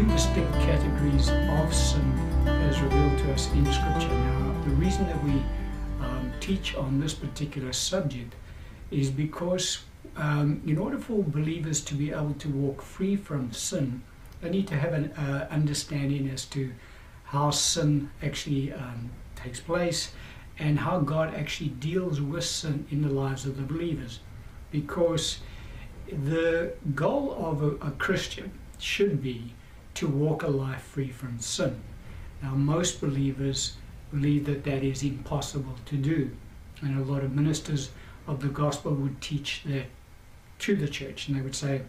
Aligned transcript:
two 0.00 0.06
distinct 0.06 0.52
categories 0.54 1.28
of 1.28 1.74
sin 1.74 2.10
as 2.46 2.80
revealed 2.80 3.18
to 3.18 3.32
us 3.34 3.52
in 3.52 3.64
Scripture. 3.66 4.08
Now, 4.08 4.54
the 4.64 4.70
reason 4.70 5.06
that 5.06 5.22
we 5.22 5.32
um, 6.00 6.32
teach 6.40 6.74
on 6.74 6.98
this 6.98 7.12
particular 7.12 7.74
subject 7.74 8.34
is 8.90 9.10
because 9.10 9.80
um, 10.16 10.62
in 10.66 10.78
order 10.78 10.98
for 10.98 11.22
believers 11.22 11.82
to 11.82 11.94
be 11.94 12.12
able 12.12 12.32
to 12.34 12.48
walk 12.48 12.80
free 12.80 13.14
from 13.14 13.52
sin, 13.52 14.02
they 14.40 14.48
need 14.48 14.66
to 14.68 14.76
have 14.76 14.94
an 14.94 15.12
uh, 15.12 15.46
understanding 15.50 16.30
as 16.30 16.46
to 16.46 16.72
how 17.24 17.50
sin 17.50 18.10
actually 18.22 18.72
um, 18.72 19.10
takes 19.36 19.60
place 19.60 20.12
and 20.58 20.78
how 20.78 21.00
God 21.00 21.34
actually 21.34 21.70
deals 21.70 22.22
with 22.22 22.44
sin 22.44 22.86
in 22.90 23.02
the 23.02 23.10
lives 23.10 23.44
of 23.44 23.58
the 23.58 23.64
believers. 23.64 24.20
Because 24.70 25.40
the 26.08 26.72
goal 26.94 27.36
of 27.38 27.62
a, 27.62 27.88
a 27.88 27.90
Christian 27.90 28.50
should 28.78 29.22
be 29.22 29.52
to 30.00 30.06
walk 30.06 30.42
a 30.42 30.48
life 30.48 30.80
free 30.80 31.10
from 31.10 31.38
sin. 31.38 31.78
Now, 32.42 32.54
most 32.54 33.02
believers 33.02 33.76
believe 34.10 34.46
that 34.46 34.64
that 34.64 34.82
is 34.82 35.02
impossible 35.02 35.74
to 35.84 35.96
do, 35.96 36.30
and 36.80 36.98
a 36.98 37.04
lot 37.04 37.22
of 37.22 37.34
ministers 37.34 37.90
of 38.26 38.40
the 38.40 38.48
gospel 38.48 38.94
would 38.94 39.20
teach 39.20 39.62
that 39.66 39.84
to 40.60 40.74
the 40.74 40.88
church, 40.88 41.28
and 41.28 41.36
they 41.36 41.42
would 41.42 41.54
say 41.54 41.82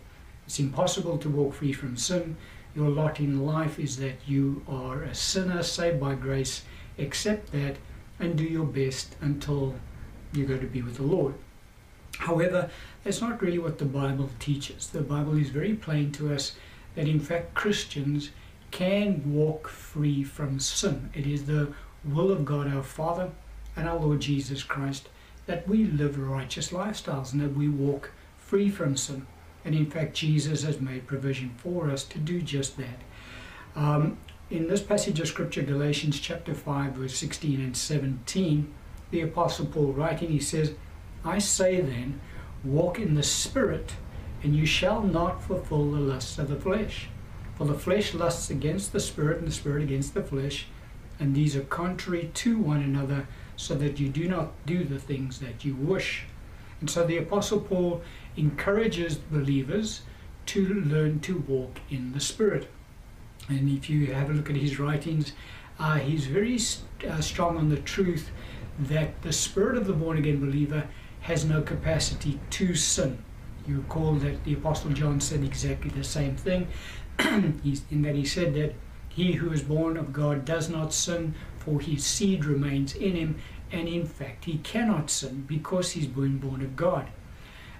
it's 0.46 0.60
impossible 0.60 1.18
to 1.20 1.30
walk 1.30 1.54
free 1.54 1.72
from 1.72 1.96
sin. 1.96 2.36
Your 2.76 2.90
lot 2.90 3.22
in 3.22 3.46
life 3.46 3.80
is 3.80 3.96
that 3.98 4.16
you 4.28 4.62
are 4.68 5.04
a 5.04 5.16
sinner 5.16 5.64
saved 5.64 6.02
by 6.02 6.16
grace, 6.16 6.64
accept 7.00 7.54
that, 7.54 7.78
and 8.20 8.38
do 8.38 8.44
your 8.44 8.66
best 8.66 9.16
until 9.22 9.76
you 10.34 10.46
go 10.46 10.58
to 10.58 10.68
be 10.68 10.82
with 10.82 10.98
the 10.98 11.04
Lord. 11.04 11.36
However, 12.18 12.70
that's 13.06 13.22
not 13.22 13.42
really 13.42 13.60
what 13.60 13.78
the 13.78 13.86
Bible 13.86 14.30
teaches. 14.38 14.88
The 14.88 15.00
Bible 15.00 15.38
is 15.38 15.48
very 15.48 15.76
plain 15.76 16.12
to 16.12 16.34
us 16.34 16.56
that 16.96 17.08
in 17.08 17.20
fact 17.20 17.54
Christians 17.54 18.32
can 18.72 19.34
walk 19.34 19.68
free 19.68 20.24
from 20.24 20.60
sin. 20.60 21.10
It 21.14 21.28
is 21.28 21.46
the 21.46 21.74
will 22.04 22.32
of 22.32 22.46
God 22.46 22.68
our 22.68 22.84
Father 22.84 23.30
and 23.76 23.88
our 23.88 24.00
Lord 24.00 24.22
Jesus 24.22 24.64
Christ 24.64 25.10
that 25.46 25.68
we 25.68 25.86
live 25.86 26.18
righteous 26.18 26.70
lifestyles 26.70 27.34
and 27.34 27.42
that 27.42 27.56
we 27.56 27.68
walk 27.68 28.12
free 28.38 28.70
from 28.70 28.96
sin. 28.96 29.26
And 29.66 29.76
in 29.76 29.86
fact, 29.86 30.14
Jesus 30.16 30.64
has 30.64 30.80
made 30.80 31.08
provision 31.08 31.52
for 31.58 31.90
us 31.90 32.04
to 32.06 32.18
do 32.18 32.42
just 32.42 32.78
that. 32.78 33.00
Um, 33.76 34.18
in 34.50 34.68
this 34.68 34.82
passage 34.82 35.20
of 35.20 35.28
Scripture, 35.28 35.62
Galatians 35.62 36.20
chapter 36.20 36.54
5, 36.54 36.94
verse 36.94 37.16
16 37.16 37.62
and 37.62 37.78
17, 37.78 38.74
the 39.12 39.22
Apostle 39.22 39.66
Paul 39.66 39.94
writing, 39.94 40.30
he 40.30 40.40
says, 40.40 40.74
I 41.24 41.40
say 41.40 41.80
then, 41.80 42.20
walk 42.64 43.00
in 43.00 43.16
the 43.16 43.24
Spirit, 43.24 43.94
and 44.44 44.56
you 44.56 44.66
shall 44.66 45.02
not 45.02 45.44
fulfill 45.44 45.92
the 45.92 46.00
lusts 46.00 46.38
of 46.38 46.50
the 46.50 46.56
flesh. 46.56 47.08
For 47.58 47.66
the 47.66 47.78
flesh 47.78 48.14
lusts 48.14 48.50
against 48.50 48.92
the 48.92 49.00
Spirit, 49.00 49.40
and 49.40 49.48
the 49.48 49.52
Spirit 49.52 49.84
against 49.84 50.14
the 50.14 50.24
flesh, 50.24 50.68
and 51.20 51.36
these 51.36 51.56
are 51.56 51.62
contrary 51.62 52.32
to 52.34 52.58
one 52.58 52.82
another, 52.82 53.28
so 53.56 53.76
that 53.76 54.00
you 54.00 54.10
do 54.10 54.28
not 54.28 54.54
do 54.66 54.84
the 54.84 55.00
things 55.00 55.40
that 55.40 55.64
you 55.64 55.76
wish. 55.76 56.26
And 56.80 56.90
so 56.90 57.06
the 57.06 57.18
Apostle 57.18 57.60
Paul 57.60 58.02
encourages 58.36 59.16
believers 59.16 60.02
to 60.48 60.74
learn 60.74 61.20
to 61.22 61.38
walk 61.48 61.80
in 61.90 62.14
the 62.14 62.20
Spirit. 62.20 62.68
And 63.48 63.70
if 63.70 63.90
you 63.90 64.08
have 64.14 64.30
a 64.30 64.34
look 64.34 64.50
at 64.50 64.56
his 64.56 64.80
writings, 64.80 65.34
uh, 65.80 65.98
he's 65.98 66.26
very 66.26 66.60
uh, 67.08 67.22
strong 67.22 67.58
on 67.58 67.70
the 67.70 67.78
truth 67.78 68.32
that 68.80 69.22
the 69.22 69.34
spirit 69.34 69.78
of 69.78 69.88
the 69.88 69.94
born 69.94 70.18
again 70.18 70.40
believer 70.40 70.88
has 71.22 71.46
no 71.46 71.62
capacity 71.62 72.40
to 72.50 72.76
sin. 72.76 73.24
You 73.68 73.78
recall 73.78 74.16
that 74.16 74.44
the 74.44 74.54
Apostle 74.54 74.92
John 74.92 75.20
said 75.20 75.44
exactly 75.44 75.92
the 75.92 76.04
same 76.04 76.36
thing, 76.36 76.68
in 77.20 78.02
that 78.02 78.16
he 78.16 78.26
said 78.26 78.54
that 78.56 78.76
he 79.10 79.34
who 79.34 79.52
is 79.52 79.62
born 79.62 79.98
of 79.98 80.14
God 80.14 80.46
does 80.46 80.70
not 80.70 80.94
sin, 80.94 81.36
for 81.58 81.80
his 81.80 82.04
seed 82.06 82.46
remains 82.46 82.96
in 82.96 83.16
him, 83.16 83.36
and 83.72 83.88
in 83.88 84.06
fact 84.06 84.46
he 84.46 84.58
cannot 84.60 85.10
sin 85.10 85.46
because 85.48 85.92
he's 85.92 86.08
been 86.08 86.38
born 86.38 86.62
of 86.62 86.76
God. 86.76 87.08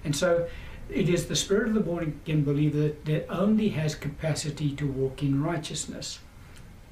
And 0.04 0.16
so 0.16 0.48
it 0.90 1.10
is 1.10 1.28
the 1.28 1.36
spirit 1.36 1.70
of 1.70 1.74
the 1.74 1.80
born 1.80 2.04
again 2.04 2.44
believer 2.44 2.94
that 3.06 3.26
only 3.30 3.70
has 3.70 3.96
capacity 3.96 4.72
to 4.76 4.86
walk 4.86 5.24
in 5.24 5.42
righteousness. 5.42 6.20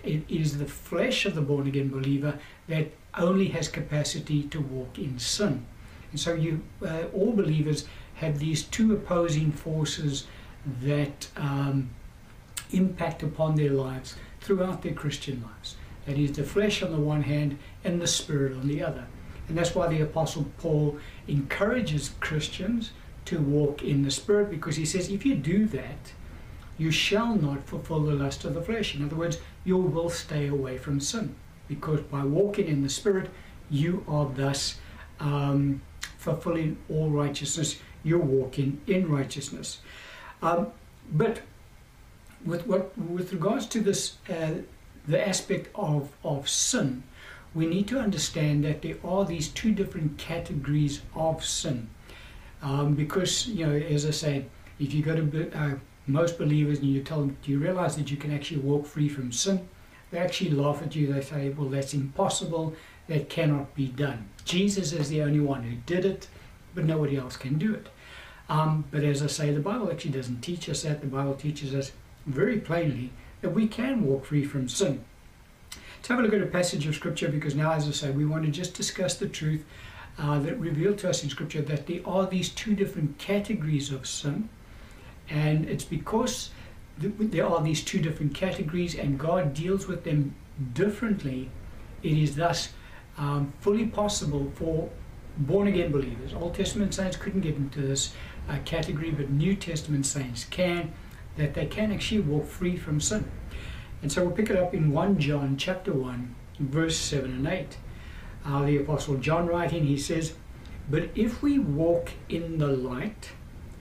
It 0.03 0.23
is 0.29 0.57
the 0.57 0.65
flesh 0.65 1.25
of 1.25 1.35
the 1.35 1.41
born 1.41 1.67
again 1.67 1.89
believer 1.89 2.39
that 2.67 2.91
only 3.17 3.49
has 3.49 3.67
capacity 3.67 4.43
to 4.43 4.61
walk 4.61 4.97
in 4.97 5.19
sin. 5.19 5.65
And 6.11 6.19
so 6.19 6.33
you, 6.33 6.61
uh, 6.81 7.03
all 7.13 7.33
believers 7.33 7.85
have 8.19 8.39
these 8.39 8.63
two 8.63 8.93
opposing 8.93 9.51
forces 9.51 10.27
that 10.81 11.27
um, 11.37 11.89
impact 12.71 13.23
upon 13.23 13.55
their 13.55 13.71
lives 13.71 14.15
throughout 14.41 14.81
their 14.81 14.93
Christian 14.93 15.43
lives. 15.43 15.75
That 16.05 16.17
is 16.17 16.33
the 16.33 16.43
flesh 16.43 16.81
on 16.81 16.91
the 16.91 16.99
one 16.99 17.23
hand 17.23 17.57
and 17.83 18.01
the 18.01 18.07
spirit 18.07 18.53
on 18.53 18.67
the 18.67 18.83
other. 18.83 19.05
And 19.49 19.57
that's 19.57 19.73
why 19.73 19.87
the 19.87 20.01
Apostle 20.01 20.45
Paul 20.59 20.97
encourages 21.27 22.11
Christians 22.19 22.91
to 23.25 23.39
walk 23.39 23.83
in 23.83 24.03
the 24.03 24.11
Spirit 24.11 24.49
because 24.51 24.75
he 24.75 24.85
says, 24.85 25.09
if 25.09 25.25
you 25.25 25.35
do 25.35 25.65
that, 25.67 26.13
you 26.77 26.91
shall 26.91 27.35
not 27.35 27.67
fulfill 27.67 28.01
the 28.01 28.13
lust 28.13 28.45
of 28.45 28.53
the 28.53 28.61
flesh. 28.61 28.95
In 28.95 29.03
other 29.03 29.15
words, 29.15 29.39
you 29.65 29.75
will 29.77 30.09
stay 30.09 30.47
away 30.47 30.77
from 30.77 30.99
sin 30.99 31.35
because 31.67 32.01
by 32.01 32.23
walking 32.23 32.67
in 32.67 32.83
the 32.83 32.89
Spirit, 32.89 33.29
you 33.69 34.05
are 34.07 34.29
thus 34.35 34.79
um, 35.19 35.81
fulfilling 36.17 36.77
all 36.89 37.09
righteousness. 37.09 37.79
You're 38.03 38.19
walking 38.19 38.81
in 38.87 39.11
righteousness. 39.11 39.79
Um, 40.41 40.67
but 41.11 41.41
with 42.45 42.65
what 42.67 42.97
with 42.97 43.33
regards 43.33 43.65
to 43.67 43.81
this, 43.81 44.17
uh, 44.29 44.51
the 45.07 45.27
aspect 45.27 45.69
of 45.75 46.09
of 46.23 46.47
sin, 46.47 47.03
we 47.53 47.65
need 47.65 47.87
to 47.87 47.99
understand 47.99 48.63
that 48.63 48.81
there 48.81 48.97
are 49.03 49.25
these 49.25 49.49
two 49.49 49.71
different 49.71 50.17
categories 50.17 51.01
of 51.15 51.43
sin. 51.43 51.89
Um, 52.61 52.93
because, 52.93 53.47
you 53.47 53.65
know, 53.65 53.73
as 53.73 54.05
I 54.05 54.11
say, 54.11 54.45
if 54.79 54.93
you 54.93 55.01
go 55.01 55.15
to 55.15 55.51
uh, 55.57 55.75
most 56.07 56.37
believers 56.37 56.79
and 56.79 56.89
you 56.89 57.01
tell 57.01 57.21
them, 57.21 57.37
do 57.41 57.51
you 57.51 57.59
realize 57.59 57.95
that 57.95 58.11
you 58.11 58.17
can 58.17 58.33
actually 58.33 58.59
walk 58.59 58.85
free 58.85 59.09
from 59.09 59.31
sin? 59.31 59.67
They 60.11 60.17
actually 60.17 60.51
laugh 60.51 60.81
at 60.81 60.95
you. 60.95 61.11
They 61.11 61.21
say, 61.21 61.49
well, 61.49 61.69
that's 61.69 61.93
impossible. 61.93 62.75
That 63.07 63.29
cannot 63.29 63.73
be 63.75 63.87
done. 63.87 64.29
Jesus 64.45 64.91
is 64.91 65.09
the 65.09 65.21
only 65.21 65.39
one 65.39 65.63
who 65.63 65.75
did 65.85 66.05
it, 66.05 66.27
but 66.75 66.85
nobody 66.85 67.17
else 67.17 67.37
can 67.37 67.57
do 67.57 67.73
it. 67.73 67.87
Um, 68.49 68.85
but 68.89 69.03
as 69.03 69.21
I 69.21 69.27
say, 69.27 69.51
the 69.51 69.59
Bible 69.59 69.91
actually 69.91 70.11
doesn't 70.11 70.41
teach 70.41 70.67
us 70.69 70.83
that. 70.83 71.01
The 71.01 71.07
Bible 71.07 71.35
teaches 71.35 71.75
us 71.75 71.91
very 72.25 72.59
plainly 72.59 73.11
that 73.41 73.51
we 73.51 73.67
can 73.67 74.03
walk 74.03 74.25
free 74.25 74.43
from 74.43 74.67
sin. 74.67 75.03
Let's 75.97 76.07
have 76.07 76.19
a 76.19 76.21
look 76.23 76.33
at 76.33 76.41
a 76.41 76.47
passage 76.47 76.87
of 76.87 76.95
Scripture 76.95 77.29
because 77.29 77.55
now, 77.55 77.71
as 77.71 77.87
I 77.87 77.91
say, 77.91 78.11
we 78.11 78.25
want 78.25 78.45
to 78.45 78.51
just 78.51 78.73
discuss 78.73 79.15
the 79.15 79.27
truth 79.27 79.65
uh, 80.17 80.39
that 80.39 80.59
revealed 80.59 80.97
to 80.99 81.09
us 81.09 81.23
in 81.23 81.29
Scripture 81.29 81.61
that 81.61 81.87
there 81.87 82.01
are 82.05 82.25
these 82.25 82.49
two 82.49 82.73
different 82.73 83.17
categories 83.17 83.91
of 83.91 84.07
sin, 84.07 84.49
and 85.29 85.69
it's 85.69 85.85
because 85.85 86.49
there 86.97 87.45
are 87.45 87.61
these 87.61 87.83
two 87.83 87.99
different 87.99 88.33
categories, 88.33 88.95
and 88.95 89.19
God 89.19 89.53
deals 89.53 89.87
with 89.87 90.03
them 90.03 90.35
differently. 90.73 91.49
It 92.01 92.17
is 92.17 92.35
thus 92.35 92.69
um, 93.17 93.53
fully 93.59 93.85
possible 93.85 94.51
for 94.55 94.89
born 95.37 95.67
again 95.67 95.91
believers. 95.91 96.33
Old 96.33 96.55
Testament 96.55 96.93
saints 96.93 97.17
couldn't 97.17 97.41
get 97.41 97.55
into 97.55 97.81
this 97.81 98.13
uh, 98.49 98.57
category, 98.65 99.11
but 99.11 99.29
New 99.29 99.55
Testament 99.55 100.05
saints 100.05 100.45
can, 100.45 100.93
that 101.37 101.53
they 101.53 101.65
can 101.65 101.91
actually 101.91 102.21
walk 102.21 102.45
free 102.45 102.77
from 102.77 102.99
sin. 102.99 103.29
And 104.01 104.11
so 104.11 104.23
we'll 104.23 104.35
pick 104.35 104.49
it 104.49 104.57
up 104.57 104.73
in 104.73 104.91
1 104.91 105.19
John 105.19 105.57
chapter 105.57 105.93
1, 105.93 106.35
verse 106.59 106.97
7 106.97 107.31
and 107.31 107.47
8 107.47 107.77
uh, 108.45 108.65
the 108.65 108.77
Apostle 108.77 109.17
John 109.17 109.47
writing, 109.47 109.85
he 109.85 109.97
says, 109.97 110.33
But 110.89 111.09
if 111.15 111.41
we 111.41 111.59
walk 111.59 112.11
in 112.27 112.57
the 112.57 112.67
light, 112.67 113.31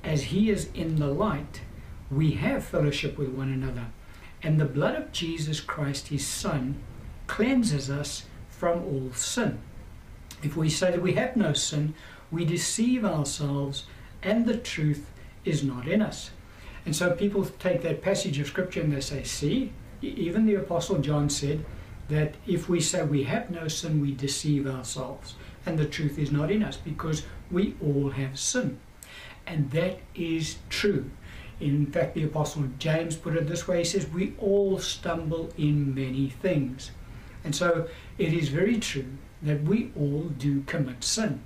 as 0.03 0.25
he 0.25 0.51
is 0.51 0.69
in 0.75 0.97
the 0.97 1.09
light, 1.09 1.62
we 2.11 2.33
have 2.33 2.65
fellowship 2.65 3.19
with 3.19 3.29
one 3.29 3.53
another. 3.53 3.87
And 4.43 4.61
the 4.61 4.65
blood 4.65 4.94
of 4.94 5.12
Jesus 5.12 5.61
Christ, 5.61 6.09
his 6.09 6.27
Son, 6.27 6.81
cleanses 7.27 7.91
us 7.91 8.25
from 8.49 8.85
all 8.85 9.12
sin. 9.12 9.59
If 10.43 10.56
we 10.56 10.69
say 10.69 10.90
that 10.90 11.02
we 11.02 11.14
have 11.14 11.37
no 11.37 11.52
sin, 11.52 11.94
we 12.31 12.44
deceive 12.44 13.05
ourselves, 13.05 13.87
and 14.23 14.46
the 14.46 14.56
truth 14.56 15.11
is 15.44 15.62
not 15.62 15.88
in 15.88 16.02
us. 16.02 16.31
And 16.85 16.94
so 16.94 17.12
people 17.12 17.44
take 17.44 17.82
that 17.82 18.02
passage 18.02 18.38
of 18.38 18.46
Scripture 18.46 18.81
and 18.81 18.93
they 18.93 19.00
say, 19.00 19.23
See, 19.23 19.73
even 20.00 20.46
the 20.46 20.55
Apostle 20.55 20.99
John 20.99 21.29
said, 21.29 21.64
that 22.08 22.35
if 22.46 22.69
we 22.69 22.81
say 22.81 23.02
we 23.02 23.25
have 23.25 23.50
no 23.50 23.69
sin, 23.69 24.00
we 24.00 24.12
deceive 24.12 24.67
ourselves. 24.67 25.35
And 25.67 25.79
the 25.79 25.87
truth 25.87 26.19
is 26.19 26.32
not 26.32 26.50
in 26.50 26.62
us 26.62 26.76
because 26.76 27.25
we 27.50 27.75
all 27.82 28.11
have 28.11 28.38
sin. 28.38 28.79
And 29.46 29.70
that 29.73 29.99
is 30.14 30.56
true. 30.70 31.11
In 31.61 31.87
fact, 31.87 32.14
the 32.14 32.25
Apostle 32.25 32.64
James 32.79 33.17
put 33.17 33.37
it 33.37 33.49
this 33.49 33.67
way 33.67 33.79
he 33.79 33.84
says, 33.84 34.06
We 34.08 34.34
all 34.38 34.79
stumble 34.79 35.50
in 35.58 35.94
many 35.94 36.31
things. 36.31 36.93
And 37.44 37.55
so 37.55 37.88
it 38.17 38.32
is 38.32 38.49
very 38.49 38.79
true 38.79 39.08
that 39.43 39.62
we 39.62 39.93
all 39.96 40.25
do 40.38 40.62
commit 40.62 41.05
sin. 41.05 41.43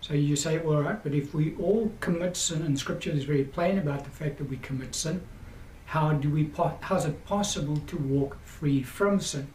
So 0.00 0.14
you 0.14 0.36
say, 0.36 0.58
well, 0.58 0.76
all 0.76 0.82
right, 0.82 1.02
but 1.02 1.14
if 1.14 1.34
we 1.34 1.54
all 1.56 1.92
commit 2.00 2.36
sin, 2.36 2.62
and 2.62 2.78
Scripture 2.78 3.10
is 3.10 3.24
very 3.24 3.44
plain 3.44 3.78
about 3.78 4.04
the 4.04 4.10
fact 4.10 4.38
that 4.38 4.48
we 4.48 4.56
commit 4.58 4.94
sin, 4.94 5.22
how 5.86 6.12
do 6.12 6.30
we 6.30 6.50
how 6.80 6.96
is 6.96 7.04
it 7.04 7.24
possible 7.24 7.76
to 7.86 7.96
walk 7.96 8.38
free 8.44 8.82
from 8.82 9.20
sin? 9.20 9.48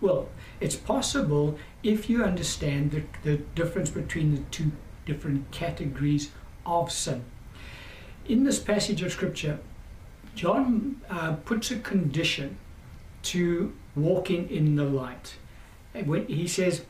Well, 0.00 0.28
it's 0.60 0.76
possible 0.76 1.58
if 1.82 2.10
you 2.10 2.24
understand 2.24 2.90
the, 2.90 3.02
the 3.22 3.36
difference 3.54 3.90
between 3.90 4.34
the 4.34 4.42
two 4.50 4.72
different 5.06 5.50
categories 5.50 6.30
of 6.66 6.92
sin. 6.92 7.24
In 8.26 8.44
this 8.44 8.58
passage 8.58 9.02
of 9.02 9.12
scripture, 9.12 9.58
John 10.34 11.00
uh, 11.10 11.34
puts 11.44 11.70
a 11.70 11.78
condition 11.78 12.58
to 13.24 13.72
walking 13.94 14.48
in 14.50 14.76
the 14.76 14.84
light. 14.84 15.36
When 16.04 16.26
he 16.26 16.48
says, 16.48 16.84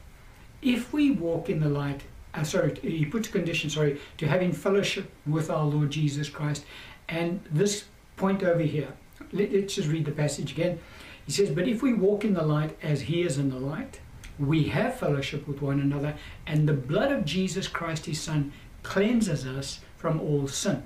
if 0.62 0.92
we 0.92 1.10
walk 1.10 1.50
in 1.50 1.60
the 1.60 1.68
light, 1.68 2.02
uh, 2.34 2.44
sorry, 2.44 2.78
he 2.80 3.04
puts 3.04 3.28
a 3.28 3.32
condition, 3.32 3.68
sorry, 3.68 4.00
to 4.18 4.28
having 4.28 4.52
fellowship 4.52 5.10
with 5.26 5.50
our 5.50 5.64
Lord 5.64 5.90
Jesus 5.90 6.28
Christ. 6.28 6.64
And 7.08 7.44
this 7.50 7.84
point 8.16 8.42
over 8.42 8.62
here, 8.62 8.88
let, 9.32 9.52
us 9.52 9.74
just 9.74 9.88
read 9.88 10.04
the 10.04 10.12
passage 10.12 10.52
again. 10.52 10.78
He 11.26 11.32
says, 11.32 11.50
But 11.50 11.68
if 11.68 11.82
we 11.82 11.92
walk 11.92 12.24
in 12.24 12.34
the 12.34 12.42
light 12.42 12.76
as 12.82 13.02
he 13.02 13.22
is 13.22 13.38
in 13.38 13.50
the 13.50 13.58
light, 13.58 14.00
we 14.38 14.64
have 14.68 14.98
fellowship 14.98 15.46
with 15.46 15.60
one 15.60 15.80
another, 15.80 16.14
and 16.46 16.68
the 16.68 16.72
blood 16.72 17.12
of 17.12 17.24
Jesus 17.24 17.68
Christ, 17.68 18.06
his 18.06 18.20
Son, 18.20 18.52
cleanses 18.82 19.46
us 19.46 19.80
from 19.96 20.20
all 20.20 20.48
sin. 20.48 20.82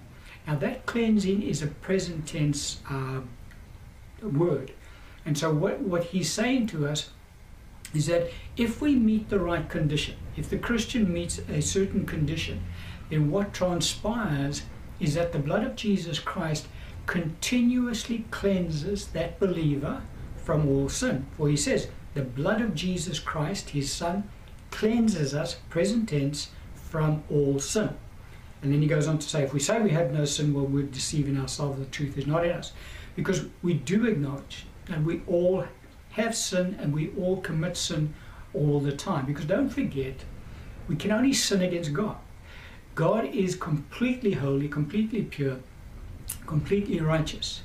Now, 0.47 0.57
that 0.57 0.87
cleansing 0.87 1.43
is 1.43 1.63
a 1.63 1.67
present 1.67 2.27
tense 2.27 2.81
uh, 2.91 3.21
word. 4.23 4.73
And 5.25 5.37
so, 5.37 5.53
what, 5.53 5.81
what 5.81 6.05
he's 6.05 6.31
saying 6.31 6.69
to 6.69 6.87
us 6.87 7.11
is 7.97 8.07
that 8.07 8.31
if 8.57 8.81
we 8.81 8.95
meet 8.95 9.29
the 9.29 9.39
right 9.39 9.69
condition, 9.69 10.15
if 10.37 10.51
the 10.51 10.59
Christian 10.59 11.13
meets 11.13 11.39
a 11.49 11.61
certain 11.61 12.07
condition, 12.07 12.63
then 13.11 13.31
what 13.31 13.55
transpires 13.55 14.63
is 15.01 15.15
that 15.15 15.33
the 15.33 15.39
blood 15.39 15.65
of 15.65 15.77
Jesus 15.77 16.19
Christ 16.19 16.67
continuously 17.07 18.25
cleanses 18.31 19.09
that 19.09 19.39
believer 19.39 20.03
from 20.37 20.69
all 20.69 20.89
sin. 20.89 21.27
For 21.37 21.49
he 21.49 21.57
says, 21.57 21.89
the 22.15 22.23
blood 22.23 22.61
of 22.61 22.75
Jesus 22.75 23.19
Christ, 23.19 23.71
his 23.71 23.93
Son, 23.93 24.29
cleanses 24.71 25.35
us, 25.35 25.57
present 25.71 26.09
tense, 26.09 26.51
from 26.75 27.23
all 27.31 27.59
sin. 27.59 27.91
And 28.63 28.73
then 28.73 28.83
he 28.83 28.89
goes 28.89 29.07
on 29.07 29.19
to 29.19 29.29
say, 29.29 29.43
if 29.43 29.53
we 29.53 29.61
say 29.61 29.81
we 29.81 29.91
have 29.91 30.13
no 30.13 30.25
sin, 30.25 30.55
well, 30.55 30.67
we're 30.67 30.85
deceiving 30.85 31.39
ourselves, 31.39 31.79
the 31.79 31.85
truth 31.87 32.17
is 32.17 32.27
not 32.27 32.45
in 32.45 32.53
us. 32.53 32.73
Because 33.15 33.47
we 33.63 33.75
do 33.75 34.07
acknowledge 34.07 34.67
that 34.87 35.03
we 35.03 35.21
all 35.27 35.67
have 36.17 36.35
sin 36.35 36.77
and 36.81 36.93
we 36.93 37.11
all 37.19 37.41
commit 37.41 37.77
sin 37.77 38.15
all 38.55 38.81
the 38.81 38.93
time. 38.93 39.27
Because 39.27 39.45
don't 39.45 39.69
forget, 39.69 40.25
we 40.89 40.97
can 40.97 41.13
only 41.13 41.33
sin 41.33 41.63
against 41.63 41.93
God. 41.93 42.17
God 42.95 43.27
is 43.27 43.55
completely 43.55 44.33
holy, 44.33 44.69
completely 44.69 45.23
pure, 45.23 45.59
completely 46.47 47.01
righteous. 47.01 47.61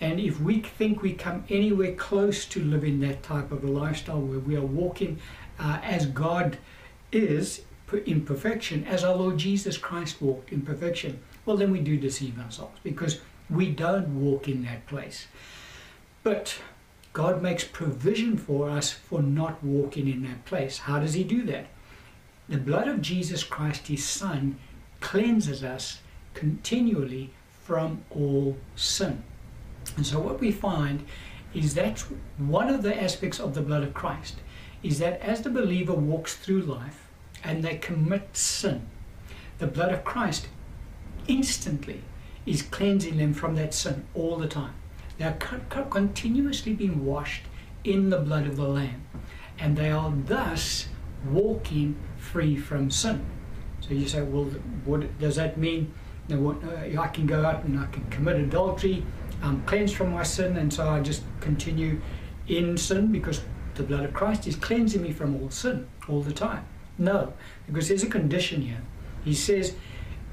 And 0.00 0.18
if 0.18 0.40
we 0.40 0.60
think 0.60 1.02
we 1.02 1.12
come 1.12 1.44
anywhere 1.50 1.92
close 1.94 2.46
to 2.46 2.64
living 2.64 3.00
that 3.00 3.22
type 3.22 3.52
of 3.52 3.62
a 3.62 3.66
lifestyle 3.66 4.20
where 4.20 4.38
we 4.38 4.56
are 4.56 4.62
walking 4.62 5.18
uh, 5.58 5.78
as 5.82 6.06
God 6.06 6.56
is 7.12 7.62
in 8.06 8.24
perfection, 8.24 8.84
as 8.84 9.04
our 9.04 9.14
Lord 9.14 9.36
Jesus 9.36 9.76
Christ 9.76 10.22
walked 10.22 10.50
in 10.50 10.62
perfection, 10.62 11.20
well, 11.44 11.58
then 11.58 11.70
we 11.70 11.80
do 11.80 11.98
deceive 11.98 12.38
ourselves 12.40 12.78
because 12.82 13.20
we 13.50 13.68
don't 13.70 14.22
walk 14.22 14.48
in 14.48 14.64
that 14.64 14.86
place. 14.86 15.26
But 16.22 16.56
God 17.12 17.42
makes 17.42 17.64
provision 17.64 18.36
for 18.36 18.68
us 18.68 18.90
for 18.90 19.20
not 19.20 19.62
walking 19.64 20.08
in 20.08 20.22
that 20.22 20.44
place. 20.44 20.78
How 20.78 21.00
does 21.00 21.14
He 21.14 21.24
do 21.24 21.42
that? 21.44 21.66
The 22.48 22.58
blood 22.58 22.88
of 22.88 23.02
Jesus 23.02 23.42
Christ, 23.42 23.88
His 23.88 24.06
Son, 24.06 24.58
cleanses 25.00 25.64
us 25.64 26.00
continually 26.34 27.30
from 27.62 28.02
all 28.10 28.56
sin. 28.76 29.22
And 29.96 30.06
so 30.06 30.20
what 30.20 30.40
we 30.40 30.52
find 30.52 31.04
is 31.54 31.74
that 31.74 32.04
one 32.38 32.68
of 32.68 32.82
the 32.82 33.02
aspects 33.02 33.40
of 33.40 33.54
the 33.54 33.62
blood 33.62 33.82
of 33.82 33.94
Christ 33.94 34.36
is 34.82 34.98
that 35.00 35.20
as 35.20 35.42
the 35.42 35.50
believer 35.50 35.94
walks 35.94 36.36
through 36.36 36.62
life 36.62 37.08
and 37.42 37.62
they 37.62 37.76
commit 37.76 38.36
sin, 38.36 38.86
the 39.58 39.66
blood 39.66 39.92
of 39.92 40.04
Christ 40.04 40.48
instantly 41.26 42.02
is 42.46 42.62
cleansing 42.62 43.18
them 43.18 43.34
from 43.34 43.56
that 43.56 43.74
sin 43.74 44.04
all 44.14 44.36
the 44.36 44.48
time. 44.48 44.74
They 45.20 45.26
are 45.26 45.84
continuously 45.90 46.72
being 46.72 47.04
washed 47.04 47.42
in 47.84 48.08
the 48.08 48.16
blood 48.16 48.46
of 48.46 48.56
the 48.56 48.66
Lamb, 48.66 49.02
and 49.58 49.76
they 49.76 49.90
are 49.90 50.10
thus 50.24 50.88
walking 51.28 51.96
free 52.16 52.56
from 52.56 52.90
sin. 52.90 53.26
So 53.82 53.92
you 53.92 54.08
say, 54.08 54.22
well, 54.22 54.44
what 54.86 55.18
does 55.18 55.36
that 55.36 55.58
mean? 55.58 55.92
Uh, 56.32 56.48
I 56.98 57.08
can 57.08 57.26
go 57.26 57.44
out 57.44 57.64
and 57.64 57.78
I 57.78 57.84
can 57.88 58.08
commit 58.08 58.36
adultery, 58.36 59.04
I'm 59.42 59.62
cleansed 59.64 59.94
from 59.94 60.10
my 60.12 60.22
sin, 60.22 60.56
and 60.56 60.72
so 60.72 60.88
I 60.88 61.00
just 61.00 61.22
continue 61.40 62.00
in 62.48 62.78
sin 62.78 63.12
because 63.12 63.42
the 63.74 63.82
blood 63.82 64.04
of 64.04 64.14
Christ 64.14 64.46
is 64.46 64.56
cleansing 64.56 65.02
me 65.02 65.12
from 65.12 65.36
all 65.42 65.50
sin 65.50 65.86
all 66.08 66.22
the 66.22 66.32
time. 66.32 66.64
No, 66.96 67.34
because 67.66 67.88
there's 67.88 68.04
a 68.04 68.08
condition 68.08 68.62
here. 68.62 68.80
He 69.22 69.34
says, 69.34 69.76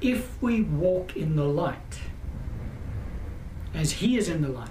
if 0.00 0.40
we 0.40 0.62
walk 0.62 1.14
in 1.14 1.36
the 1.36 1.44
light, 1.44 2.00
as 3.74 3.92
He 3.92 4.16
is 4.16 4.30
in 4.30 4.40
the 4.40 4.48
light, 4.48 4.70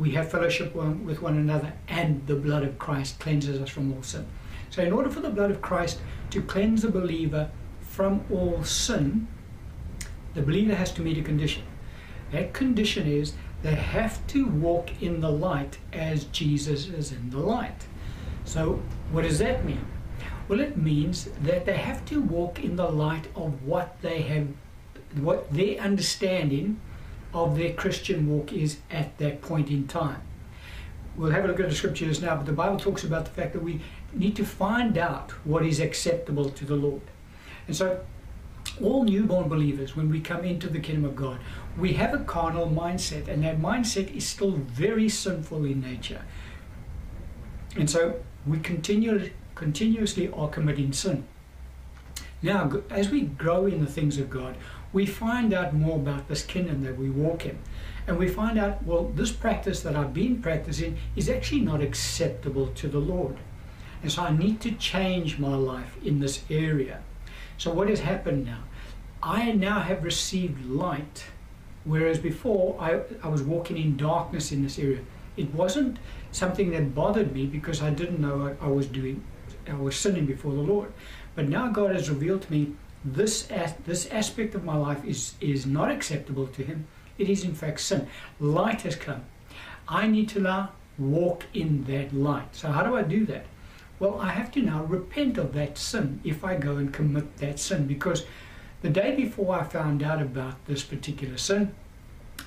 we 0.00 0.12
have 0.12 0.30
fellowship 0.30 0.74
with 0.74 1.20
one 1.20 1.36
another, 1.36 1.74
and 1.86 2.26
the 2.26 2.34
blood 2.34 2.62
of 2.62 2.78
Christ 2.78 3.20
cleanses 3.20 3.60
us 3.60 3.68
from 3.68 3.92
all 3.92 4.02
sin. 4.02 4.26
So, 4.70 4.82
in 4.82 4.94
order 4.94 5.10
for 5.10 5.20
the 5.20 5.28
blood 5.28 5.50
of 5.50 5.60
Christ 5.60 6.00
to 6.30 6.40
cleanse 6.40 6.80
the 6.80 6.90
believer 6.90 7.50
from 7.82 8.24
all 8.30 8.64
sin, 8.64 9.28
the 10.32 10.40
believer 10.40 10.74
has 10.74 10.90
to 10.92 11.02
meet 11.02 11.18
a 11.18 11.22
condition. 11.22 11.64
That 12.32 12.54
condition 12.54 13.06
is 13.06 13.34
they 13.62 13.74
have 13.74 14.26
to 14.28 14.46
walk 14.46 15.02
in 15.02 15.20
the 15.20 15.30
light 15.30 15.76
as 15.92 16.24
Jesus 16.24 16.86
is 16.86 17.12
in 17.12 17.28
the 17.28 17.38
light. 17.38 17.86
So, 18.46 18.80
what 19.12 19.24
does 19.24 19.38
that 19.40 19.66
mean? 19.66 19.84
Well, 20.48 20.60
it 20.60 20.78
means 20.78 21.28
that 21.42 21.66
they 21.66 21.76
have 21.76 22.06
to 22.06 22.22
walk 22.22 22.64
in 22.64 22.76
the 22.76 22.88
light 22.88 23.26
of 23.36 23.62
what 23.64 24.00
they 24.00 24.22
have, 24.22 24.48
what 25.16 25.52
their 25.52 25.78
understanding 25.78 26.80
of 27.32 27.56
their 27.56 27.72
Christian 27.72 28.28
walk 28.28 28.52
is 28.52 28.78
at 28.90 29.16
that 29.18 29.40
point 29.40 29.70
in 29.70 29.86
time. 29.86 30.20
We'll 31.16 31.30
have 31.30 31.44
a 31.44 31.48
look 31.48 31.60
at 31.60 31.68
the 31.68 31.74
scriptures 31.74 32.22
now, 32.22 32.36
but 32.36 32.46
the 32.46 32.52
Bible 32.52 32.78
talks 32.78 33.04
about 33.04 33.24
the 33.24 33.30
fact 33.30 33.52
that 33.52 33.62
we 33.62 33.80
need 34.12 34.36
to 34.36 34.44
find 34.44 34.96
out 34.96 35.32
what 35.44 35.64
is 35.64 35.80
acceptable 35.80 36.50
to 36.50 36.64
the 36.64 36.76
Lord. 36.76 37.02
And 37.66 37.76
so, 37.76 38.00
all 38.82 39.04
newborn 39.04 39.48
believers, 39.48 39.96
when 39.96 40.10
we 40.10 40.20
come 40.20 40.44
into 40.44 40.68
the 40.68 40.80
kingdom 40.80 41.04
of 41.04 41.16
God, 41.16 41.38
we 41.78 41.94
have 41.94 42.14
a 42.14 42.24
carnal 42.24 42.68
mindset, 42.68 43.28
and 43.28 43.42
that 43.44 43.60
mindset 43.60 44.14
is 44.14 44.26
still 44.26 44.52
very 44.52 45.08
sinful 45.08 45.64
in 45.64 45.80
nature. 45.80 46.22
And 47.76 47.88
so 47.88 48.20
we 48.46 48.58
continue, 48.58 49.30
continuously 49.54 50.30
are 50.32 50.48
committing 50.48 50.92
sin. 50.92 51.26
Now, 52.42 52.82
as 52.90 53.10
we 53.10 53.22
grow 53.22 53.66
in 53.66 53.84
the 53.84 53.90
things 53.90 54.18
of 54.18 54.30
God, 54.30 54.56
we 54.92 55.06
find 55.06 55.52
out 55.52 55.72
more 55.72 55.96
about 55.96 56.28
this 56.28 56.42
kingdom 56.42 56.82
that 56.84 56.98
we 56.98 57.10
walk 57.10 57.46
in. 57.46 57.58
And 58.06 58.18
we 58.18 58.28
find 58.28 58.58
out, 58.58 58.82
well, 58.84 59.04
this 59.14 59.30
practice 59.30 59.82
that 59.82 59.94
I've 59.94 60.12
been 60.12 60.42
practicing 60.42 60.98
is 61.14 61.28
actually 61.28 61.60
not 61.60 61.80
acceptable 61.80 62.68
to 62.68 62.88
the 62.88 62.98
Lord. 62.98 63.36
And 64.02 64.10
so 64.10 64.22
I 64.22 64.36
need 64.36 64.60
to 64.62 64.72
change 64.72 65.38
my 65.38 65.54
life 65.54 65.96
in 66.02 66.20
this 66.20 66.42
area. 66.50 67.02
So, 67.58 67.70
what 67.70 67.88
has 67.88 68.00
happened 68.00 68.46
now? 68.46 68.62
I 69.22 69.52
now 69.52 69.80
have 69.80 70.02
received 70.02 70.64
light, 70.64 71.24
whereas 71.84 72.18
before 72.18 72.76
I, 72.80 73.00
I 73.22 73.28
was 73.28 73.42
walking 73.42 73.76
in 73.76 73.96
darkness 73.96 74.50
in 74.50 74.62
this 74.62 74.78
area. 74.78 75.00
It 75.36 75.54
wasn't 75.54 75.98
something 76.32 76.70
that 76.70 76.94
bothered 76.94 77.32
me 77.32 77.46
because 77.46 77.82
I 77.82 77.90
didn't 77.90 78.18
know 78.18 78.56
I, 78.60 78.64
I 78.64 78.68
was 78.68 78.86
doing, 78.86 79.22
I 79.68 79.74
was 79.74 79.94
sinning 79.94 80.24
before 80.26 80.52
the 80.52 80.60
Lord. 80.60 80.92
But 81.34 81.48
now 81.48 81.68
God 81.68 81.94
has 81.94 82.08
revealed 82.08 82.42
to 82.42 82.52
me 82.52 82.72
this 83.04 83.50
as, 83.50 83.74
this 83.86 84.06
aspect 84.06 84.54
of 84.54 84.64
my 84.64 84.76
life 84.76 85.04
is 85.04 85.34
is 85.40 85.66
not 85.66 85.90
acceptable 85.90 86.46
to 86.48 86.62
Him. 86.62 86.86
It 87.18 87.28
is 87.28 87.44
in 87.44 87.54
fact 87.54 87.80
sin. 87.80 88.08
Light 88.38 88.82
has 88.82 88.96
come. 88.96 89.24
I 89.88 90.06
need 90.06 90.28
to 90.30 90.40
now 90.40 90.72
walk 90.98 91.46
in 91.54 91.84
that 91.84 92.14
light. 92.14 92.54
So 92.54 92.70
how 92.70 92.82
do 92.82 92.96
I 92.96 93.02
do 93.02 93.24
that? 93.26 93.46
Well, 93.98 94.18
I 94.20 94.30
have 94.30 94.50
to 94.52 94.62
now 94.62 94.84
repent 94.84 95.36
of 95.36 95.52
that 95.54 95.76
sin 95.76 96.20
if 96.24 96.44
I 96.44 96.56
go 96.56 96.76
and 96.76 96.92
commit 96.92 97.36
that 97.38 97.58
sin 97.58 97.86
because 97.86 98.24
the 98.82 98.88
day 98.88 99.14
before 99.14 99.58
I 99.58 99.64
found 99.64 100.02
out 100.02 100.22
about 100.22 100.64
this 100.66 100.82
particular 100.82 101.36
sin, 101.36 101.74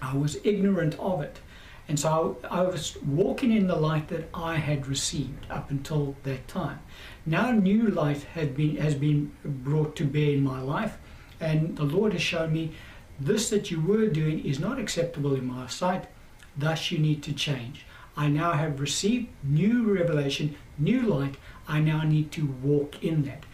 I 0.02 0.16
was 0.18 0.38
ignorant 0.44 0.98
of 1.00 1.22
it. 1.22 1.40
And 1.88 2.00
so 2.00 2.38
I, 2.50 2.62
was 2.62 2.98
walking 3.06 3.52
in 3.52 3.68
the 3.68 3.76
light 3.76 4.08
that 4.08 4.30
I 4.34 4.56
had 4.56 4.88
received 4.88 5.46
up 5.50 5.70
until 5.70 6.16
that 6.24 6.48
time. 6.48 6.80
Now 7.26 7.52
new 7.52 7.88
life 7.88 8.26
been, 8.34 8.76
has 8.78 8.96
been 8.96 9.32
brought 9.46 9.96
to 9.96 10.06
bear 10.06 10.32
in 10.32 10.44
my 10.44 10.62
life, 10.62 10.98
and 11.40 11.78
the 11.78 11.84
Lord 11.84 12.12
has 12.14 12.22
shown 12.22 12.52
me 12.52 12.74
this 13.20 13.50
that 13.50 13.72
you 13.72 13.80
were 13.80 14.08
doing 14.08 14.44
is 14.44 14.60
not 14.60 14.80
acceptable 14.80 15.34
in 15.34 15.46
my 15.46 15.68
sight, 15.68 16.08
thus 16.58 16.92
you 16.92 17.00
need 17.00 17.24
to 17.24 17.34
change. 17.34 17.86
I 18.18 18.28
now 18.28 18.54
have 18.54 18.80
received 18.80 19.30
new 19.44 19.84
revelation, 19.84 20.56
new 20.78 21.02
light. 21.02 21.36
I 21.68 21.80
now 21.80 22.04
need 22.04 22.32
to 22.34 22.46
walk 22.62 23.02
in 23.04 23.24
that. 23.24 23.46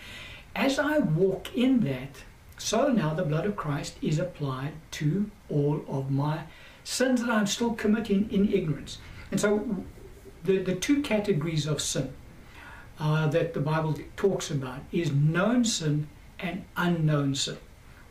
As 0.55 0.79
I 0.79 0.97
walk 0.97 1.55
in 1.55 1.81
that, 1.81 2.23
so 2.57 2.91
now 2.91 3.13
the 3.13 3.23
blood 3.23 3.45
of 3.45 3.55
Christ 3.55 3.97
is 4.01 4.19
applied 4.19 4.73
to 4.91 5.29
all 5.47 5.85
of 5.87 6.09
my 6.09 6.41
sins 6.83 7.21
that 7.21 7.29
I'm 7.29 7.47
still 7.47 7.73
committing 7.73 8.29
in 8.31 8.51
ignorance. 8.51 8.97
And 9.31 9.39
so 9.39 9.85
the, 10.43 10.57
the 10.57 10.75
two 10.75 11.01
categories 11.01 11.67
of 11.67 11.81
sin 11.81 12.13
uh, 12.99 13.27
that 13.27 13.53
the 13.53 13.59
Bible 13.59 13.95
talks 14.17 14.51
about 14.51 14.81
is 14.91 15.11
known 15.11 15.63
sin 15.63 16.07
and 16.39 16.65
unknown 16.75 17.35
sin. 17.35 17.57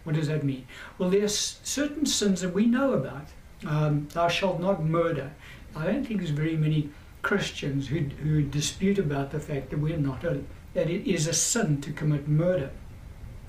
What 0.05 0.17
does 0.17 0.29
that 0.29 0.45
mean? 0.45 0.67
Well, 0.97 1.11
there's 1.11 1.61
certain 1.63 2.07
sins 2.07 2.41
that 2.41 2.55
we 2.55 2.67
know 2.67 2.95
about. 2.95 3.27
Um, 3.67 4.09
thou 4.13 4.29
shalt 4.29 4.61
not 4.61 4.83
murder. 4.83 5.33
I 5.77 5.87
don't 5.87 6.05
think 6.05 6.21
there's 6.21 6.31
very 6.31 6.57
many 6.57 6.91
Christians 7.23 7.89
who, 7.89 8.01
who 8.01 8.43
dispute 8.43 8.99
about 8.99 9.31
the 9.31 9.41
fact 9.41 9.71
that 9.71 9.79
we're 9.79 9.99
not 9.99 10.25
a, 10.25 10.43
that 10.75 10.89
it 10.89 11.07
is 11.07 11.27
a 11.27 11.33
sin 11.33 11.81
to 11.83 11.93
commit 11.93 12.29
murder. 12.29 12.71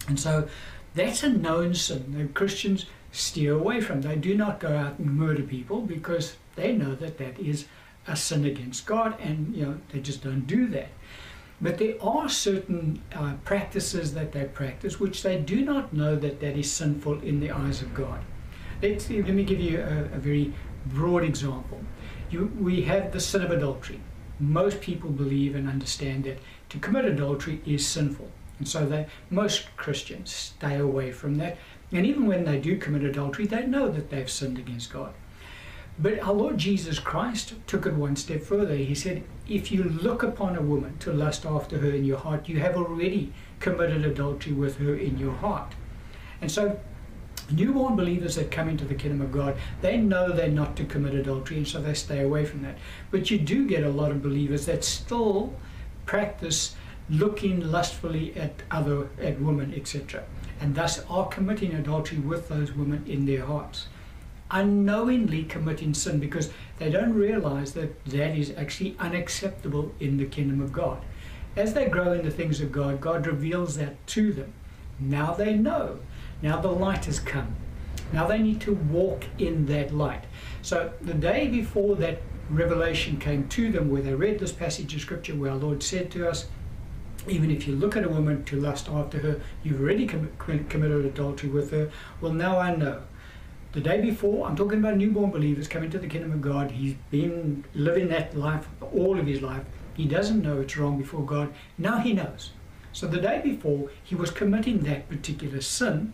And 0.07 0.19
so 0.19 0.49
that's 0.95 1.23
a 1.23 1.29
known 1.29 1.75
sin 1.75 2.13
that 2.17 2.33
Christians 2.33 2.87
steer 3.11 3.53
away 3.53 3.81
from. 3.81 4.01
They 4.01 4.15
do 4.15 4.35
not 4.35 4.59
go 4.59 4.75
out 4.75 4.99
and 4.99 5.15
murder 5.15 5.43
people 5.43 5.81
because 5.81 6.35
they 6.55 6.73
know 6.73 6.95
that 6.95 7.17
that 7.19 7.39
is 7.39 7.65
a 8.07 8.15
sin 8.15 8.43
against 8.45 8.85
God 8.85 9.19
and 9.19 9.55
you 9.55 9.65
know 9.65 9.77
they 9.91 9.99
just 9.99 10.23
don't 10.23 10.47
do 10.47 10.67
that. 10.67 10.89
But 11.61 11.77
there 11.77 11.95
are 12.01 12.29
certain 12.29 13.01
uh, 13.13 13.33
practices 13.43 14.13
that 14.13 14.31
they 14.31 14.45
practice 14.45 14.99
which 14.99 15.23
they 15.23 15.37
do 15.37 15.61
not 15.61 15.91
know 15.91 16.15
that 16.15 16.39
that 16.39 16.57
is 16.57 16.71
sinful 16.71 17.21
in 17.21 17.39
the 17.39 17.51
eyes 17.51 17.81
of 17.81 17.93
God. 17.93 18.21
Let's, 18.81 19.09
let 19.09 19.27
me 19.27 19.43
give 19.43 19.59
you 19.59 19.79
a, 19.81 20.15
a 20.15 20.19
very 20.19 20.53
broad 20.85 21.23
example. 21.23 21.81
You, 22.29 22.51
we 22.57 22.83
have 22.83 23.11
the 23.11 23.19
sin 23.19 23.41
of 23.41 23.51
adultery. 23.51 23.99
Most 24.39 24.79
people 24.79 25.09
believe 25.09 25.55
and 25.55 25.67
understand 25.67 26.23
that 26.23 26.39
to 26.69 26.79
commit 26.79 27.03
adultery 27.03 27.61
is 27.65 27.85
sinful. 27.85 28.31
And 28.59 28.67
so 28.67 28.85
they, 28.85 29.07
most 29.29 29.75
Christians 29.75 30.31
stay 30.33 30.77
away 30.77 31.11
from 31.11 31.35
that. 31.37 31.57
And 31.91 32.05
even 32.05 32.25
when 32.25 32.45
they 32.45 32.59
do 32.59 32.77
commit 32.77 33.03
adultery, 33.03 33.47
they 33.47 33.65
know 33.65 33.89
that 33.89 34.09
they've 34.09 34.29
sinned 34.29 34.59
against 34.59 34.93
God. 34.93 35.13
But 36.01 36.19
our 36.19 36.33
Lord 36.33 36.57
Jesus 36.57 36.97
Christ 36.97 37.55
took 37.67 37.85
it 37.85 37.93
one 37.93 38.15
step 38.15 38.41
further. 38.41 38.75
He 38.75 38.95
said, 38.95 39.23
If 39.49 39.69
you 39.69 39.83
look 39.83 40.23
upon 40.23 40.55
a 40.55 40.61
woman 40.61 40.97
to 40.99 41.11
lust 41.11 41.45
after 41.45 41.77
her 41.79 41.89
in 41.89 42.05
your 42.05 42.17
heart, 42.17 42.47
you 42.47 42.59
have 42.59 42.77
already 42.77 43.33
committed 43.59 44.05
adultery 44.05 44.53
with 44.53 44.77
her 44.77 44.95
in 44.95 45.17
your 45.17 45.33
heart. 45.33 45.73
And 46.41 46.49
so 46.49 46.79
newborn 47.51 47.95
believers 47.95 48.35
that 48.35 48.51
come 48.51 48.69
into 48.69 48.85
the 48.85 48.95
kingdom 48.95 49.21
of 49.21 49.31
God, 49.31 49.57
they 49.81 49.97
know 49.97 50.31
they're 50.31 50.47
not 50.47 50.77
to 50.77 50.85
commit 50.85 51.15
adultery, 51.15 51.57
and 51.57 51.67
so 51.67 51.81
they 51.81 51.93
stay 51.93 52.21
away 52.21 52.45
from 52.45 52.61
that. 52.61 52.77
But 53.11 53.29
you 53.29 53.37
do 53.37 53.67
get 53.67 53.83
a 53.83 53.89
lot 53.89 54.11
of 54.11 54.23
believers 54.23 54.65
that 54.67 54.83
still 54.83 55.53
practice 56.05 56.75
looking 57.09 57.71
lustfully 57.71 58.33
at 58.35 58.53
other 58.71 59.09
at 59.21 59.41
women, 59.41 59.73
etc., 59.75 60.23
and 60.61 60.75
thus 60.75 61.03
are 61.09 61.27
committing 61.27 61.73
adultery 61.73 62.19
with 62.19 62.49
those 62.49 62.73
women 62.73 63.03
in 63.07 63.25
their 63.25 63.45
hearts, 63.45 63.87
unknowingly 64.51 65.43
committing 65.43 65.93
sin 65.93 66.19
because 66.19 66.51
they 66.77 66.89
don't 66.89 67.13
realize 67.13 67.73
that 67.73 68.03
that 68.05 68.37
is 68.37 68.53
actually 68.57 68.95
unacceptable 68.99 69.93
in 69.99 70.17
the 70.17 70.25
kingdom 70.25 70.61
of 70.61 70.73
God. 70.73 71.03
As 71.55 71.73
they 71.73 71.87
grow 71.87 72.13
in 72.13 72.23
the 72.23 72.31
things 72.31 72.61
of 72.61 72.71
God, 72.71 73.01
God 73.01 73.27
reveals 73.27 73.77
that 73.77 74.05
to 74.07 74.31
them. 74.33 74.53
Now 74.99 75.33
they 75.33 75.53
know 75.53 75.99
now 76.41 76.59
the 76.61 76.71
light 76.71 77.05
has 77.05 77.19
come. 77.19 77.55
Now 78.13 78.27
they 78.27 78.39
need 78.39 78.61
to 78.61 78.73
walk 78.73 79.25
in 79.37 79.65
that 79.67 79.93
light. 79.93 80.23
So 80.61 80.93
the 81.01 81.13
day 81.13 81.47
before 81.47 81.95
that 81.97 82.21
revelation 82.49 83.19
came 83.19 83.47
to 83.49 83.71
them, 83.71 83.89
where 83.89 84.01
they 84.01 84.13
read 84.13 84.39
this 84.39 84.51
passage 84.51 84.95
of 84.95 85.01
scripture 85.01 85.35
where 85.35 85.51
our 85.51 85.57
Lord 85.57 85.83
said 85.83 86.09
to 86.11 86.27
us, 86.27 86.47
even 87.27 87.51
if 87.51 87.67
you 87.67 87.75
look 87.75 87.95
at 87.95 88.05
a 88.05 88.09
woman 88.09 88.43
to 88.45 88.59
lust 88.59 88.89
after 88.89 89.19
her, 89.19 89.41
you've 89.63 89.81
already 89.81 90.07
com- 90.07 90.31
committed 90.37 91.05
adultery 91.05 91.49
with 91.49 91.71
her. 91.71 91.91
Well, 92.21 92.31
now 92.31 92.57
I 92.57 92.75
know. 92.75 93.03
The 93.71 93.81
day 93.81 94.01
before, 94.01 94.47
I'm 94.47 94.55
talking 94.55 94.79
about 94.79 94.93
a 94.93 94.97
newborn 94.97 95.31
believers 95.31 95.67
coming 95.67 95.91
to 95.91 95.99
the 95.99 96.07
kingdom 96.07 96.31
of 96.31 96.41
God. 96.41 96.71
He's 96.71 96.95
been 97.11 97.65
living 97.73 98.07
that 98.09 98.35
life 98.35 98.67
all 98.93 99.19
of 99.19 99.27
his 99.27 99.41
life. 99.41 99.63
He 99.93 100.05
doesn't 100.05 100.41
know 100.41 100.61
it's 100.61 100.75
wrong 100.77 100.97
before 100.97 101.23
God. 101.23 101.53
Now 101.77 101.99
he 101.99 102.13
knows. 102.13 102.51
So 102.93 103.05
the 103.05 103.21
day 103.21 103.41
before, 103.43 103.91
he 104.03 104.15
was 104.15 104.31
committing 104.31 104.79
that 104.79 105.07
particular 105.07 105.61
sin 105.61 106.13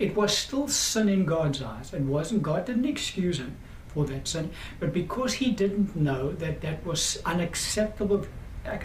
it 0.00 0.16
was 0.16 0.36
still 0.36 0.66
sin 0.66 1.10
in 1.10 1.26
God's 1.26 1.62
eyes. 1.62 1.92
It 1.92 2.00
wasn't, 2.00 2.42
God 2.42 2.64
didn't 2.64 2.86
excuse 2.86 3.38
him 3.38 3.56
for 3.88 4.06
that 4.06 4.26
sin, 4.26 4.50
but 4.80 4.94
because 4.94 5.34
he 5.34 5.50
didn't 5.50 5.94
know 5.94 6.32
that 6.32 6.62
that 6.62 6.84
was 6.86 7.20
unacceptable, 7.26 8.26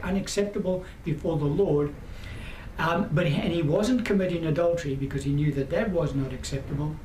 unacceptable 0.04 0.84
before 1.06 1.38
the 1.38 1.46
Lord, 1.46 1.96
um, 2.78 3.08
but 3.14 3.26
and 3.26 3.54
he 3.54 3.62
wasn't 3.62 4.04
committing 4.04 4.46
adultery 4.46 4.96
because 4.96 5.24
he 5.24 5.32
knew 5.32 5.54
that 5.54 5.70
that 5.70 5.92
was 5.92 6.14
not 6.14 6.34
acceptable. 6.34 6.98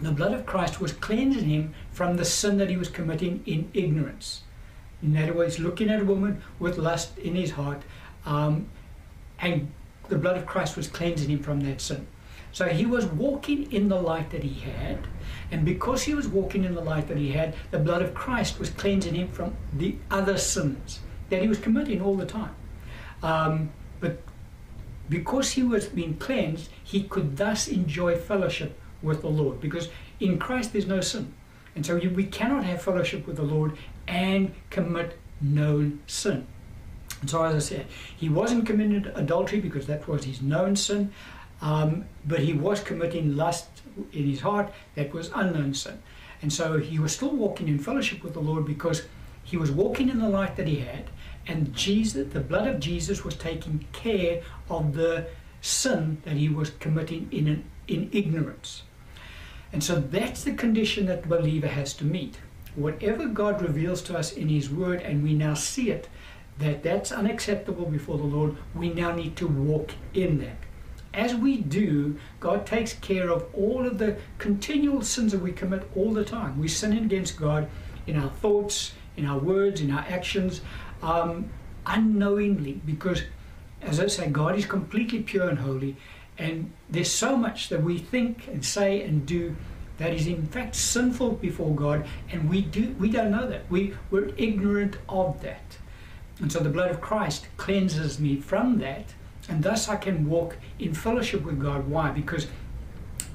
The 0.00 0.12
blood 0.12 0.32
of 0.32 0.46
Christ 0.46 0.80
was 0.80 0.92
cleansing 0.92 1.48
him 1.48 1.74
from 1.90 2.16
the 2.16 2.24
sin 2.24 2.58
that 2.58 2.70
he 2.70 2.76
was 2.76 2.88
committing 2.88 3.42
in 3.46 3.70
ignorance. 3.74 4.42
In 5.02 5.16
other 5.16 5.32
words, 5.32 5.58
looking 5.58 5.90
at 5.90 6.00
a 6.00 6.04
woman 6.04 6.42
with 6.58 6.78
lust 6.78 7.16
in 7.18 7.34
his 7.34 7.52
heart, 7.52 7.82
um, 8.24 8.68
and 9.38 9.70
the 10.08 10.18
blood 10.18 10.36
of 10.36 10.46
Christ 10.46 10.76
was 10.76 10.88
cleansing 10.88 11.28
him 11.28 11.42
from 11.42 11.60
that 11.60 11.80
sin. 11.80 12.06
So 12.52 12.68
he 12.68 12.86
was 12.86 13.04
walking 13.04 13.70
in 13.70 13.88
the 13.88 14.00
light 14.00 14.30
that 14.30 14.42
he 14.42 14.60
had, 14.60 15.06
and 15.50 15.64
because 15.64 16.04
he 16.04 16.14
was 16.14 16.26
walking 16.26 16.64
in 16.64 16.74
the 16.74 16.80
light 16.80 17.08
that 17.08 17.18
he 17.18 17.32
had, 17.32 17.54
the 17.70 17.78
blood 17.78 18.02
of 18.02 18.14
Christ 18.14 18.58
was 18.58 18.70
cleansing 18.70 19.14
him 19.14 19.28
from 19.28 19.54
the 19.72 19.96
other 20.10 20.38
sins 20.38 21.00
that 21.28 21.42
he 21.42 21.48
was 21.48 21.58
committing 21.58 22.00
all 22.00 22.14
the 22.14 22.26
time. 22.26 22.54
Um, 23.22 23.70
but 24.00 24.22
because 25.08 25.52
he 25.52 25.62
was 25.62 25.86
being 25.86 26.16
cleansed, 26.16 26.70
he 26.82 27.02
could 27.02 27.36
thus 27.36 27.68
enjoy 27.68 28.16
fellowship 28.16 28.78
with 29.02 29.22
the 29.22 29.28
Lord. 29.28 29.60
Because 29.60 29.88
in 30.20 30.38
Christ 30.38 30.72
there's 30.72 30.86
no 30.86 31.00
sin. 31.00 31.32
And 31.74 31.84
so 31.84 31.96
we 31.96 32.24
cannot 32.24 32.64
have 32.64 32.82
fellowship 32.82 33.26
with 33.26 33.36
the 33.36 33.42
Lord 33.42 33.76
and 34.08 34.54
commit 34.70 35.18
known 35.40 36.00
sin. 36.06 36.46
And 37.20 37.30
so, 37.30 37.42
as 37.42 37.54
I 37.54 37.58
said, 37.58 37.86
he 38.16 38.28
wasn't 38.28 38.66
committing 38.66 39.06
adultery 39.14 39.60
because 39.60 39.86
that 39.86 40.06
was 40.08 40.24
his 40.24 40.42
known 40.42 40.76
sin. 40.76 41.12
Um, 41.60 42.04
but 42.26 42.40
he 42.40 42.52
was 42.52 42.80
committing 42.80 43.36
lust 43.36 43.68
in 44.12 44.24
his 44.24 44.40
heart 44.40 44.72
that 44.94 45.12
was 45.12 45.30
unknown 45.34 45.74
sin. 45.74 46.02
And 46.42 46.52
so 46.52 46.78
he 46.78 46.98
was 46.98 47.12
still 47.12 47.34
walking 47.34 47.68
in 47.68 47.78
fellowship 47.78 48.22
with 48.22 48.34
the 48.34 48.40
Lord 48.40 48.66
because 48.66 49.06
he 49.42 49.56
was 49.56 49.70
walking 49.70 50.08
in 50.08 50.18
the 50.18 50.28
light 50.28 50.56
that 50.56 50.66
he 50.66 50.80
had, 50.80 51.08
and 51.46 51.72
Jesus, 51.72 52.32
the 52.32 52.40
blood 52.40 52.66
of 52.66 52.80
Jesus 52.80 53.24
was 53.24 53.36
taking 53.36 53.86
care 53.92 54.42
of 54.68 54.94
the 54.94 55.28
sin 55.60 56.20
that 56.24 56.34
he 56.34 56.48
was 56.48 56.70
committing 56.70 57.28
in, 57.30 57.46
an, 57.46 57.64
in 57.88 58.08
ignorance. 58.12 58.82
And 59.72 59.82
so 59.82 59.96
that's 59.96 60.44
the 60.44 60.54
condition 60.54 61.06
that 61.06 61.22
the 61.22 61.28
believer 61.28 61.68
has 61.68 61.92
to 61.94 62.04
meet. 62.04 62.38
Whatever 62.74 63.26
God 63.26 63.62
reveals 63.62 64.02
to 64.02 64.16
us 64.16 64.32
in 64.32 64.48
his 64.48 64.70
word, 64.70 65.00
and 65.02 65.22
we 65.22 65.34
now 65.34 65.54
see 65.54 65.90
it, 65.90 66.08
that 66.58 66.82
that's 66.82 67.12
unacceptable 67.12 67.86
before 67.86 68.18
the 68.18 68.24
Lord, 68.24 68.56
we 68.74 68.90
now 68.90 69.12
need 69.14 69.36
to 69.36 69.46
walk 69.46 69.92
in 70.14 70.38
that 70.38 70.56
as 71.16 71.34
we 71.34 71.56
do, 71.56 72.18
God 72.40 72.66
takes 72.66 72.92
care 72.92 73.30
of 73.30 73.46
all 73.54 73.86
of 73.86 73.98
the 73.98 74.16
continual 74.38 75.02
sins 75.02 75.32
that 75.32 75.40
we 75.40 75.50
commit 75.50 75.88
all 75.96 76.12
the 76.12 76.24
time. 76.24 76.60
We 76.60 76.68
sin 76.68 76.92
against 76.92 77.40
God 77.40 77.68
in 78.06 78.16
our 78.16 78.28
thoughts, 78.28 78.92
in 79.16 79.24
our 79.24 79.38
words, 79.38 79.80
in 79.80 79.90
our 79.90 80.04
actions, 80.08 80.60
um, 81.02 81.48
unknowingly, 81.86 82.82
because, 82.84 83.22
as 83.80 83.98
I 83.98 84.08
say, 84.08 84.28
God 84.28 84.56
is 84.56 84.66
completely 84.66 85.22
pure 85.22 85.48
and 85.48 85.58
holy, 85.58 85.96
and 86.38 86.70
there's 86.90 87.10
so 87.10 87.36
much 87.36 87.68
that 87.68 87.82
we 87.82 87.98
think 87.98 88.46
and 88.48 88.64
say 88.64 89.02
and 89.02 89.26
do 89.26 89.56
that 89.98 90.12
is 90.12 90.26
in 90.26 90.46
fact 90.46 90.74
sinful 90.74 91.32
before 91.32 91.74
God, 91.74 92.06
and 92.30 92.50
we 92.50 92.60
do 92.60 92.94
we 92.98 93.10
don't 93.10 93.30
know 93.30 93.46
that. 93.48 93.70
We 93.70 93.94
we're 94.10 94.30
ignorant 94.36 94.98
of 95.08 95.40
that, 95.42 95.78
and 96.38 96.52
so 96.52 96.60
the 96.60 96.70
blood 96.70 96.90
of 96.90 97.00
Christ 97.00 97.46
cleanses 97.56 98.20
me 98.20 98.36
from 98.40 98.78
that 98.78 99.14
and 99.48 99.62
thus 99.62 99.88
I 99.88 99.96
can 99.96 100.28
walk 100.28 100.56
in 100.78 100.94
fellowship 100.94 101.42
with 101.44 101.60
God. 101.60 101.88
Why? 101.88 102.10
Because 102.10 102.46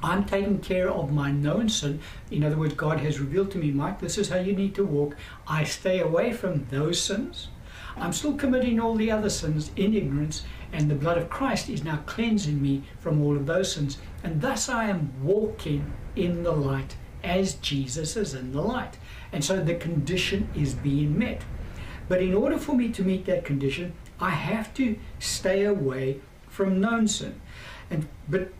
I'm 0.04 0.26
taking 0.26 0.60
care 0.60 0.90
of 0.90 1.12
my 1.12 1.32
known 1.32 1.70
sin. 1.70 2.02
In 2.30 2.44
other 2.44 2.58
words, 2.58 2.74
God 2.74 3.00
has 3.00 3.20
revealed 3.20 3.52
to 3.52 3.58
me, 3.58 3.72
Mike, 3.72 4.00
this 4.00 4.18
is 4.18 4.30
how 4.30 4.40
you 4.40 4.54
need 4.54 4.76
to 4.76 4.86
walk. 4.86 5.16
I 5.48 5.64
stay 5.64 6.00
away 6.00 6.34
from 6.34 6.66
those 6.70 7.02
sins. 7.02 7.50
I'm 7.96 8.14
still 8.14 8.34
committing 8.34 8.80
all 8.80 8.96
the 8.96 9.12
other 9.12 9.30
sins 9.30 9.72
in 9.76 9.94
ignorance, 9.94 10.44
and 10.74 10.90
the 10.90 10.96
blood 10.96 11.18
of 11.18 11.30
Christ 11.30 11.70
is 11.70 11.84
now 11.84 11.98
cleansing 12.06 12.62
me 12.62 12.84
from 13.00 13.22
all 13.22 13.36
of 13.36 13.46
those 13.46 13.74
sins. 13.74 13.98
And 14.24 14.42
thus 14.42 14.70
I 14.70 14.86
am 14.86 15.14
walking 15.24 15.92
in 16.16 16.44
the 16.44 16.52
light 16.52 16.96
as 17.24 17.56
Jesus 17.56 18.16
is 18.16 18.34
in 18.34 18.52
the 18.52 18.62
light. 18.62 18.98
And 19.32 19.44
so 19.44 19.62
the 19.62 19.76
condition 19.76 20.50
is 20.56 20.74
being 20.74 21.18
met. 21.18 21.44
But 22.08 22.22
in 22.22 22.34
order 22.34 22.58
for 22.58 22.76
me 22.76 22.90
to 22.90 23.04
meet 23.04 23.26
that 23.26 23.46
condition, 23.46 23.94
I 24.20 24.32
have 24.32 24.74
to 24.76 24.98
stay 25.20 25.64
away 25.64 26.20
from 26.50 26.82
known 26.82 27.08
sin. 27.08 27.40
And 27.90 28.08
but 28.28 28.52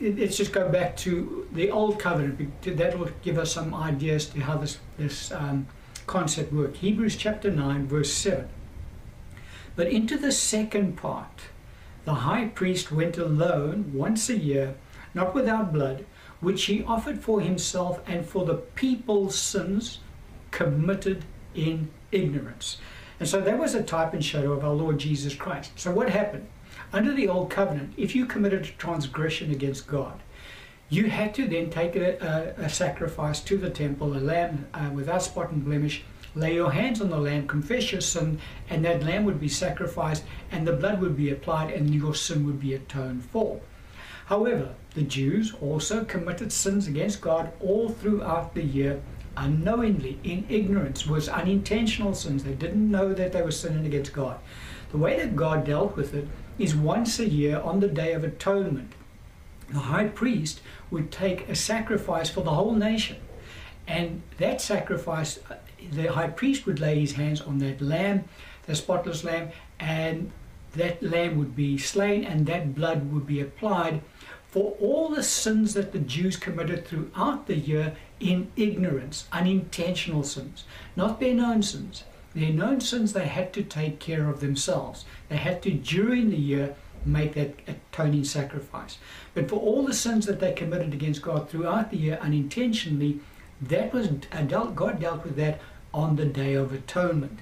let's 0.00 0.36
just 0.36 0.52
go 0.52 0.68
back 0.68 0.96
to 0.98 1.46
the 1.52 1.70
old 1.70 1.98
covenant. 1.98 2.62
That 2.62 2.98
will 2.98 3.10
give 3.22 3.38
us 3.38 3.52
some 3.52 3.74
ideas 3.74 4.26
to 4.26 4.40
how 4.40 4.56
this 4.56 4.78
this 4.98 5.32
um, 5.32 5.66
concept 6.06 6.52
works. 6.52 6.78
Hebrews 6.78 7.16
chapter 7.16 7.50
nine, 7.50 7.86
verse 7.86 8.12
seven. 8.12 8.48
But 9.80 9.88
into 9.88 10.18
the 10.18 10.30
second 10.30 10.98
part, 10.98 11.40
the 12.04 12.12
high 12.12 12.48
priest 12.48 12.92
went 12.92 13.16
alone 13.16 13.92
once 13.94 14.28
a 14.28 14.36
year 14.36 14.74
not 15.14 15.34
without 15.34 15.72
blood, 15.72 16.04
which 16.40 16.66
he 16.66 16.84
offered 16.84 17.22
for 17.22 17.40
himself 17.40 17.98
and 18.06 18.26
for 18.26 18.44
the 18.44 18.56
people's 18.56 19.38
sins 19.38 20.00
committed 20.50 21.24
in 21.54 21.88
ignorance. 22.12 22.76
And 23.18 23.26
so 23.26 23.40
that 23.40 23.58
was 23.58 23.74
a 23.74 23.82
type 23.82 24.12
and 24.12 24.22
shadow 24.22 24.52
of 24.52 24.62
our 24.62 24.74
Lord 24.74 24.98
Jesus 24.98 25.34
Christ. 25.34 25.72
So 25.76 25.90
what 25.90 26.10
happened? 26.10 26.46
Under 26.92 27.14
the 27.14 27.28
old 27.28 27.48
covenant, 27.48 27.94
if 27.96 28.14
you 28.14 28.26
committed 28.26 28.64
a 28.64 28.72
transgression 28.72 29.50
against 29.50 29.86
God, 29.86 30.20
you 30.90 31.08
had 31.08 31.32
to 31.36 31.48
then 31.48 31.70
take 31.70 31.96
a, 31.96 32.18
a, 32.58 32.64
a 32.64 32.68
sacrifice 32.68 33.40
to 33.40 33.56
the 33.56 33.70
temple, 33.70 34.14
a 34.14 34.20
lamb 34.20 34.66
uh, 34.74 34.90
without 34.92 35.22
spot 35.22 35.52
and 35.52 35.64
blemish, 35.64 36.02
lay 36.34 36.54
your 36.54 36.72
hands 36.72 37.00
on 37.00 37.10
the 37.10 37.18
lamb, 37.18 37.46
confess 37.46 37.92
your 37.92 38.00
sin, 38.00 38.40
and 38.68 38.84
that 38.84 39.02
lamb 39.02 39.24
would 39.24 39.40
be 39.40 39.48
sacrificed, 39.48 40.24
and 40.50 40.66
the 40.66 40.72
blood 40.72 41.00
would 41.00 41.16
be 41.16 41.30
applied, 41.30 41.72
and 41.72 41.94
your 41.94 42.14
sin 42.14 42.46
would 42.46 42.60
be 42.60 42.74
atoned 42.74 43.24
for. 43.24 43.60
However, 44.26 44.74
the 44.94 45.02
Jews 45.02 45.54
also 45.60 46.04
committed 46.04 46.52
sins 46.52 46.86
against 46.86 47.20
God 47.20 47.52
all 47.60 47.88
throughout 47.88 48.54
the 48.54 48.62
year 48.62 49.00
unknowingly, 49.36 50.18
in 50.22 50.44
ignorance, 50.48 51.06
was 51.06 51.28
unintentional 51.28 52.14
sins. 52.14 52.44
They 52.44 52.52
didn't 52.52 52.90
know 52.90 53.12
that 53.14 53.32
they 53.32 53.42
were 53.42 53.50
sinning 53.50 53.86
against 53.86 54.12
God. 54.12 54.38
The 54.92 54.98
way 54.98 55.16
that 55.16 55.36
God 55.36 55.64
dealt 55.64 55.96
with 55.96 56.14
it 56.14 56.26
is 56.58 56.74
once 56.74 57.18
a 57.18 57.28
year 57.28 57.60
on 57.60 57.80
the 57.80 57.88
Day 57.88 58.12
of 58.12 58.24
Atonement. 58.24 58.92
The 59.70 59.78
high 59.78 60.08
priest 60.08 60.60
would 60.90 61.10
take 61.10 61.48
a 61.48 61.54
sacrifice 61.54 62.28
for 62.28 62.42
the 62.42 62.50
whole 62.50 62.74
nation. 62.74 63.16
And 63.86 64.22
that 64.38 64.60
sacrifice, 64.60 65.38
the 65.92 66.12
high 66.12 66.28
priest 66.28 66.66
would 66.66 66.80
lay 66.80 67.00
his 67.00 67.12
hands 67.12 67.40
on 67.40 67.58
that 67.58 67.80
lamb, 67.80 68.24
the 68.66 68.74
spotless 68.74 69.24
lamb, 69.24 69.50
and 69.78 70.30
that 70.72 71.02
lamb 71.02 71.38
would 71.38 71.56
be 71.56 71.78
slain 71.78 72.24
and 72.24 72.46
that 72.46 72.74
blood 72.74 73.12
would 73.12 73.26
be 73.26 73.40
applied 73.40 74.02
for 74.50 74.76
all 74.80 75.08
the 75.08 75.22
sins 75.22 75.74
that 75.74 75.92
the 75.92 75.98
Jews 76.00 76.36
committed 76.36 76.86
throughout 76.86 77.46
the 77.46 77.56
year 77.56 77.94
in 78.18 78.50
ignorance, 78.56 79.26
unintentional 79.32 80.24
sins, 80.24 80.64
not 80.96 81.20
their 81.20 81.34
known 81.34 81.62
sins. 81.62 82.04
Their 82.34 82.52
known 82.52 82.80
sins 82.80 83.12
they 83.12 83.26
had 83.26 83.52
to 83.54 83.62
take 83.62 83.98
care 83.98 84.28
of 84.28 84.40
themselves. 84.40 85.04
They 85.28 85.36
had 85.36 85.62
to, 85.62 85.70
during 85.70 86.30
the 86.30 86.36
year, 86.36 86.74
make 87.04 87.34
that 87.34 87.54
atoning 87.66 88.24
sacrifice. 88.24 88.98
But 89.34 89.48
for 89.48 89.56
all 89.56 89.84
the 89.84 89.94
sins 89.94 90.26
that 90.26 90.40
they 90.40 90.52
committed 90.52 90.92
against 90.92 91.22
God 91.22 91.48
throughout 91.48 91.90
the 91.90 91.96
year 91.96 92.18
unintentionally, 92.20 93.20
that 93.60 93.92
was 93.92 94.08
dealt, 94.08 94.74
God 94.74 95.00
dealt 95.00 95.24
with 95.24 95.36
that 95.36 95.60
on 95.92 96.16
the 96.16 96.24
Day 96.24 96.54
of 96.54 96.72
Atonement. 96.72 97.40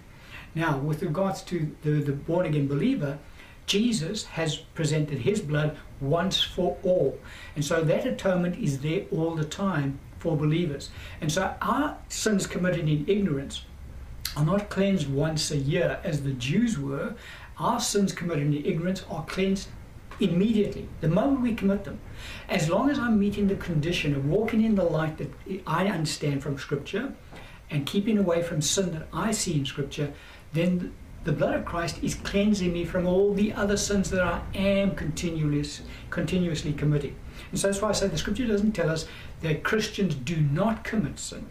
Now, 0.54 0.78
with 0.78 1.02
regards 1.02 1.42
to 1.42 1.74
the, 1.82 1.90
the 1.90 2.12
born 2.12 2.46
again 2.46 2.66
believer, 2.66 3.18
Jesus 3.66 4.24
has 4.24 4.56
presented 4.56 5.18
his 5.18 5.40
blood 5.40 5.76
once 6.00 6.42
for 6.42 6.78
all. 6.82 7.18
And 7.54 7.64
so 7.64 7.84
that 7.84 8.06
atonement 8.06 8.58
is 8.58 8.80
there 8.80 9.02
all 9.12 9.34
the 9.34 9.44
time 9.44 10.00
for 10.18 10.36
believers. 10.36 10.90
And 11.20 11.30
so 11.30 11.54
our 11.60 11.98
sins 12.08 12.46
committed 12.46 12.88
in 12.88 13.04
ignorance 13.06 13.64
are 14.36 14.44
not 14.44 14.70
cleansed 14.70 15.08
once 15.08 15.50
a 15.50 15.56
year 15.56 16.00
as 16.02 16.22
the 16.22 16.32
Jews 16.32 16.78
were. 16.78 17.14
Our 17.58 17.78
sins 17.78 18.12
committed 18.12 18.46
in 18.46 18.64
ignorance 18.64 19.04
are 19.10 19.24
cleansed 19.24 19.68
immediately, 20.20 20.88
the 21.00 21.08
moment 21.08 21.42
we 21.42 21.54
commit 21.54 21.84
them. 21.84 22.00
As 22.48 22.68
long 22.68 22.90
as 22.90 22.98
I'm 22.98 23.18
meeting 23.18 23.48
the 23.48 23.56
condition 23.56 24.14
of 24.14 24.26
walking 24.26 24.62
in 24.62 24.74
the 24.74 24.84
light 24.84 25.18
that 25.18 25.32
I 25.66 25.86
understand 25.86 26.42
from 26.42 26.58
Scripture 26.58 27.12
and 27.70 27.86
keeping 27.86 28.18
away 28.18 28.42
from 28.42 28.62
sin 28.62 28.92
that 28.92 29.08
I 29.12 29.30
see 29.30 29.54
in 29.54 29.66
Scripture, 29.66 30.12
then 30.52 30.92
the 31.24 31.32
blood 31.32 31.54
of 31.54 31.64
Christ 31.64 32.02
is 32.02 32.14
cleansing 32.14 32.72
me 32.72 32.84
from 32.84 33.06
all 33.06 33.34
the 33.34 33.52
other 33.52 33.76
sins 33.76 34.10
that 34.10 34.22
I 34.22 34.40
am 34.54 34.94
continuously, 34.94 35.84
continuously 36.10 36.72
committing. 36.72 37.16
And 37.50 37.60
so 37.60 37.68
that's 37.68 37.82
why 37.82 37.90
I 37.90 37.92
say 37.92 38.08
the 38.08 38.18
Scripture 38.18 38.46
doesn't 38.46 38.72
tell 38.72 38.88
us 38.88 39.06
that 39.42 39.62
Christians 39.62 40.14
do 40.14 40.36
not 40.36 40.84
commit 40.84 41.18
sin. 41.18 41.46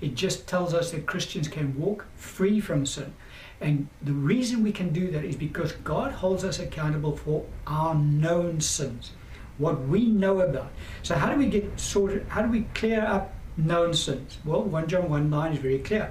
It 0.00 0.14
just 0.14 0.48
tells 0.48 0.72
us 0.72 0.90
that 0.92 1.06
Christians 1.06 1.48
can 1.48 1.78
walk 1.78 2.06
free 2.16 2.60
from 2.60 2.86
sin. 2.86 3.12
And 3.60 3.88
the 4.02 4.12
reason 4.12 4.62
we 4.62 4.72
can 4.72 4.90
do 4.90 5.10
that 5.10 5.24
is 5.24 5.36
because 5.36 5.72
God 5.72 6.12
holds 6.12 6.44
us 6.44 6.58
accountable 6.58 7.16
for 7.16 7.44
our 7.66 7.94
known 7.94 8.60
sins, 8.60 9.12
what 9.58 9.80
we 9.86 10.06
know 10.06 10.40
about. 10.40 10.72
So 11.02 11.14
how 11.14 11.30
do 11.30 11.36
we 11.36 11.46
get 11.46 11.78
sorted? 11.78 12.26
How 12.28 12.42
do 12.42 12.50
we 12.50 12.62
clear 12.74 13.02
up 13.02 13.34
known 13.56 13.92
sins? 13.92 14.38
Well, 14.44 14.62
1 14.62 14.88
John 14.88 15.10
1 15.10 15.28
9 15.28 15.52
is 15.52 15.58
very 15.58 15.78
clear. 15.78 16.10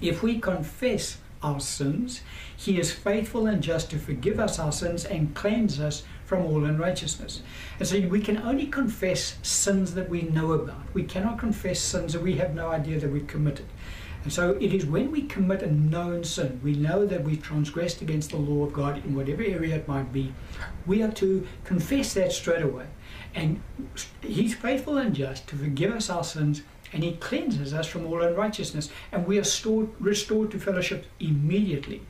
If 0.00 0.22
we 0.22 0.40
confess 0.40 1.18
our 1.42 1.60
sins, 1.60 2.22
he 2.56 2.80
is 2.80 2.90
faithful 2.90 3.46
and 3.46 3.62
just 3.62 3.90
to 3.90 3.98
forgive 3.98 4.40
us 4.40 4.58
our 4.58 4.72
sins 4.72 5.04
and 5.04 5.34
cleanse 5.34 5.78
us 5.78 6.02
from 6.24 6.44
all 6.44 6.64
unrighteousness. 6.64 7.42
And 7.78 7.86
so 7.86 8.00
we 8.00 8.20
can 8.20 8.38
only 8.38 8.66
confess 8.66 9.36
sins 9.42 9.94
that 9.94 10.08
we 10.08 10.22
know 10.22 10.52
about. 10.52 10.82
We 10.94 11.04
cannot 11.04 11.38
confess 11.38 11.78
sins 11.80 12.14
that 12.14 12.22
we 12.22 12.36
have 12.36 12.54
no 12.54 12.70
idea 12.70 12.98
that 12.98 13.12
we've 13.12 13.26
committed. 13.26 13.66
And 14.24 14.32
so 14.32 14.52
it 14.52 14.72
is 14.72 14.86
when 14.86 15.10
we 15.10 15.22
commit 15.22 15.62
a 15.62 15.70
known 15.70 16.24
sin, 16.24 16.58
we 16.64 16.74
know 16.74 17.04
that 17.04 17.22
we've 17.22 17.42
transgressed 17.42 18.00
against 18.00 18.30
the 18.30 18.38
law 18.38 18.64
of 18.64 18.72
God 18.72 19.04
in 19.04 19.14
whatever 19.14 19.42
area 19.42 19.76
it 19.76 19.86
might 19.86 20.12
be, 20.14 20.32
we 20.86 21.02
are 21.02 21.12
to 21.12 21.46
confess 21.64 22.14
that 22.14 22.32
straight 22.32 22.62
away. 22.62 22.86
And 23.34 23.60
He's 24.22 24.54
faithful 24.54 24.96
and 24.96 25.14
just 25.14 25.46
to 25.48 25.56
forgive 25.56 25.92
us 25.92 26.08
our 26.08 26.24
sins, 26.24 26.62
and 26.90 27.04
He 27.04 27.12
cleanses 27.16 27.74
us 27.74 27.86
from 27.86 28.06
all 28.06 28.22
unrighteousness, 28.22 28.88
and 29.12 29.26
we 29.26 29.38
are 29.38 29.44
stored, 29.44 29.90
restored 30.00 30.50
to 30.52 30.58
fellowship 30.58 31.04
immediately. 31.20 32.00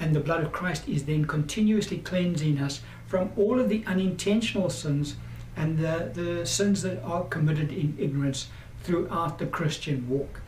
And 0.00 0.16
the 0.16 0.20
blood 0.20 0.42
of 0.42 0.50
Christ 0.50 0.88
is 0.88 1.04
then 1.04 1.24
continuously 1.24 1.98
cleansing 1.98 2.58
us 2.58 2.80
from 3.06 3.30
all 3.36 3.60
of 3.60 3.68
the 3.68 3.84
unintentional 3.86 4.70
sins 4.70 5.14
and 5.56 5.78
the, 5.78 6.10
the 6.14 6.46
sins 6.46 6.82
that 6.82 7.00
are 7.04 7.24
committed 7.24 7.70
in 7.70 7.96
ignorance 7.98 8.48
throughout 8.82 9.38
the 9.38 9.46
Christian 9.46 10.08
walk. 10.08 10.40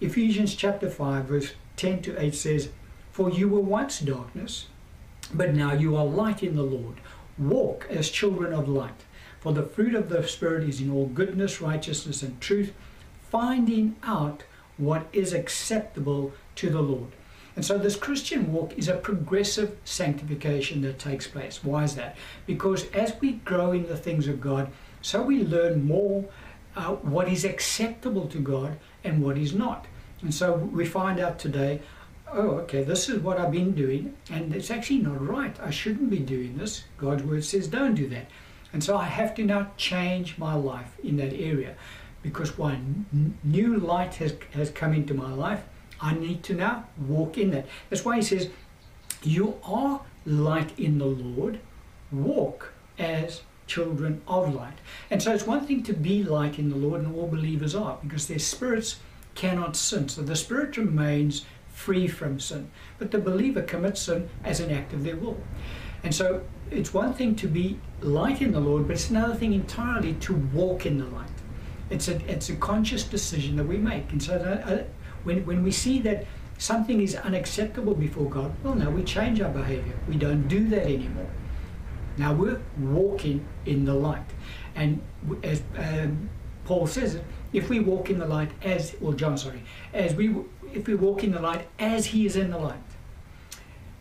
Ephesians 0.00 0.54
chapter 0.54 0.88
5, 0.88 1.24
verse 1.26 1.52
10 1.76 2.00
to 2.02 2.22
8 2.22 2.34
says, 2.34 2.70
For 3.12 3.28
you 3.28 3.50
were 3.50 3.60
once 3.60 4.00
darkness, 4.00 4.68
but 5.34 5.54
now 5.54 5.74
you 5.74 5.94
are 5.94 6.06
light 6.06 6.42
in 6.42 6.56
the 6.56 6.62
Lord. 6.62 6.96
Walk 7.36 7.86
as 7.90 8.08
children 8.08 8.54
of 8.54 8.66
light. 8.66 9.04
For 9.40 9.52
the 9.52 9.62
fruit 9.62 9.94
of 9.94 10.08
the 10.08 10.26
Spirit 10.26 10.66
is 10.66 10.80
in 10.80 10.90
all 10.90 11.06
goodness, 11.06 11.60
righteousness, 11.60 12.22
and 12.22 12.40
truth, 12.40 12.72
finding 13.30 13.96
out 14.02 14.44
what 14.78 15.06
is 15.12 15.34
acceptable 15.34 16.32
to 16.56 16.70
the 16.70 16.80
Lord. 16.80 17.12
And 17.54 17.64
so 17.64 17.76
this 17.76 17.96
Christian 17.96 18.54
walk 18.54 18.72
is 18.78 18.88
a 18.88 18.96
progressive 18.96 19.76
sanctification 19.84 20.80
that 20.80 20.98
takes 20.98 21.26
place. 21.26 21.62
Why 21.62 21.84
is 21.84 21.94
that? 21.96 22.16
Because 22.46 22.90
as 22.92 23.12
we 23.20 23.32
grow 23.32 23.72
in 23.72 23.86
the 23.86 23.98
things 23.98 24.28
of 24.28 24.40
God, 24.40 24.70
so 25.02 25.20
we 25.20 25.44
learn 25.44 25.86
more 25.86 26.24
uh, 26.74 26.94
what 26.94 27.28
is 27.28 27.44
acceptable 27.44 28.26
to 28.28 28.38
God 28.38 28.78
and 29.04 29.22
what 29.22 29.38
is 29.38 29.54
not. 29.54 29.86
And 30.22 30.34
so 30.34 30.54
we 30.54 30.84
find 30.84 31.18
out 31.18 31.38
today, 31.38 31.80
oh, 32.32 32.50
okay, 32.58 32.84
this 32.84 33.08
is 33.08 33.20
what 33.20 33.38
I've 33.38 33.52
been 33.52 33.72
doing, 33.72 34.16
and 34.30 34.54
it's 34.54 34.70
actually 34.70 34.98
not 34.98 35.26
right. 35.26 35.56
I 35.60 35.70
shouldn't 35.70 36.10
be 36.10 36.18
doing 36.18 36.58
this. 36.58 36.84
God's 36.98 37.22
word 37.22 37.44
says 37.44 37.68
don't 37.68 37.94
do 37.94 38.08
that. 38.08 38.26
And 38.72 38.84
so 38.84 38.96
I 38.96 39.04
have 39.04 39.34
to 39.36 39.44
now 39.44 39.72
change 39.76 40.38
my 40.38 40.54
life 40.54 40.96
in 41.02 41.16
that 41.16 41.32
area 41.32 41.74
because 42.22 42.56
one 42.56 43.36
new 43.42 43.78
light 43.78 44.14
has, 44.16 44.34
has 44.52 44.70
come 44.70 44.92
into 44.92 45.14
my 45.14 45.32
life 45.32 45.62
I 46.00 46.14
need 46.14 46.42
to 46.44 46.54
now 46.54 46.84
walk 47.06 47.36
in 47.36 47.50
that. 47.50 47.66
That's 47.88 48.04
why 48.04 48.16
he 48.16 48.22
says, 48.22 48.48
You 49.22 49.58
are 49.64 50.00
light 50.24 50.78
in 50.78 50.98
the 50.98 51.06
Lord, 51.06 51.60
walk 52.10 52.72
as 52.98 53.42
children 53.70 54.20
of 54.26 54.52
light. 54.52 54.78
And 55.10 55.22
so 55.22 55.32
it's 55.32 55.46
one 55.46 55.64
thing 55.66 55.82
to 55.84 55.92
be 55.92 56.24
light 56.24 56.58
in 56.58 56.68
the 56.68 56.76
Lord, 56.76 57.00
and 57.02 57.14
all 57.14 57.28
believers 57.28 57.74
are, 57.74 57.98
because 58.02 58.26
their 58.26 58.40
spirits 58.40 58.98
cannot 59.34 59.76
sin. 59.76 60.08
So 60.08 60.22
the 60.22 60.36
spirit 60.36 60.76
remains 60.76 61.46
free 61.72 62.08
from 62.08 62.40
sin. 62.40 62.70
But 62.98 63.12
the 63.12 63.18
believer 63.18 63.62
commits 63.62 64.02
sin 64.02 64.28
as 64.44 64.60
an 64.60 64.70
act 64.70 64.92
of 64.92 65.04
their 65.04 65.16
will. 65.16 65.40
And 66.02 66.14
so 66.14 66.42
it's 66.70 66.92
one 66.92 67.14
thing 67.14 67.36
to 67.36 67.46
be 67.46 67.78
light 68.00 68.42
in 68.42 68.52
the 68.52 68.60
Lord, 68.60 68.86
but 68.86 68.94
it's 68.94 69.10
another 69.10 69.34
thing 69.34 69.52
entirely 69.52 70.14
to 70.14 70.34
walk 70.34 70.84
in 70.84 70.98
the 70.98 71.06
light. 71.06 71.28
It's 71.90 72.08
a, 72.08 72.16
it's 72.30 72.48
a 72.50 72.56
conscious 72.56 73.04
decision 73.04 73.56
that 73.56 73.64
we 73.64 73.76
make. 73.76 74.10
And 74.12 74.22
so 74.22 74.34
uh, 74.34 74.84
when, 75.24 75.46
when 75.46 75.62
we 75.62 75.70
see 75.70 76.00
that 76.00 76.26
something 76.58 77.00
is 77.00 77.14
unacceptable 77.14 77.94
before 77.94 78.28
God, 78.28 78.52
well, 78.62 78.74
now 78.74 78.90
we 78.90 79.02
change 79.04 79.40
our 79.40 79.50
behavior. 79.50 79.94
We 80.08 80.16
don't 80.16 80.48
do 80.48 80.68
that 80.68 80.84
anymore. 80.84 81.30
Now 82.16 82.32
we're 82.32 82.60
walking 82.78 83.46
in 83.66 83.84
the 83.84 83.94
light. 83.94 84.26
And 84.74 85.00
as 85.42 85.62
um, 85.76 86.30
Paul 86.64 86.86
says 86.86 87.14
it, 87.14 87.24
if 87.52 87.68
we 87.68 87.80
walk 87.80 88.10
in 88.10 88.18
the 88.18 88.26
light 88.26 88.50
as, 88.62 88.94
well, 89.00 89.12
John, 89.12 89.36
sorry, 89.36 89.62
as 89.92 90.14
we, 90.14 90.34
if 90.72 90.86
we 90.86 90.94
walk 90.94 91.24
in 91.24 91.32
the 91.32 91.40
light 91.40 91.66
as 91.78 92.06
he 92.06 92.26
is 92.26 92.36
in 92.36 92.50
the 92.50 92.58
light, 92.58 92.78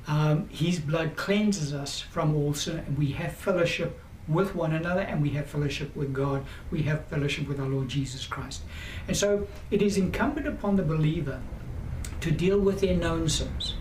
um, 0.08 0.50
his 0.50 0.80
blood 0.80 1.15
cleanses 1.15 1.74
us 1.74 2.00
from 2.00 2.36
all 2.36 2.54
sin 2.54 2.80
and 2.80 2.98
we 2.98 3.12
have 3.12 3.34
fellowship 3.34 4.00
with 4.28 4.56
one 4.56 4.74
another 4.74 5.02
and 5.02 5.22
we 5.22 5.32
have 5.32 5.48
fellowship 5.48 5.95
with 5.95 6.13
God. 6.13 6.45
We 6.72 6.84
have 6.84 7.06
fellowship 7.06 7.48
with 7.48 7.60
our 7.60 7.67
Lord 7.67 7.89
Jesus 7.89 8.26
Christ. 8.26 8.62
And 9.08 9.17
so 9.17 9.48
it 9.72 9.82
is 9.82 9.98
incumbent 9.98 10.48
upon 10.48 10.76
the 10.76 10.84
believer 10.84 11.41
to 12.22 12.32
deal 12.32 12.60
with 12.60 12.82
their 12.82 12.95
known 12.95 13.30
sins. 13.30 13.76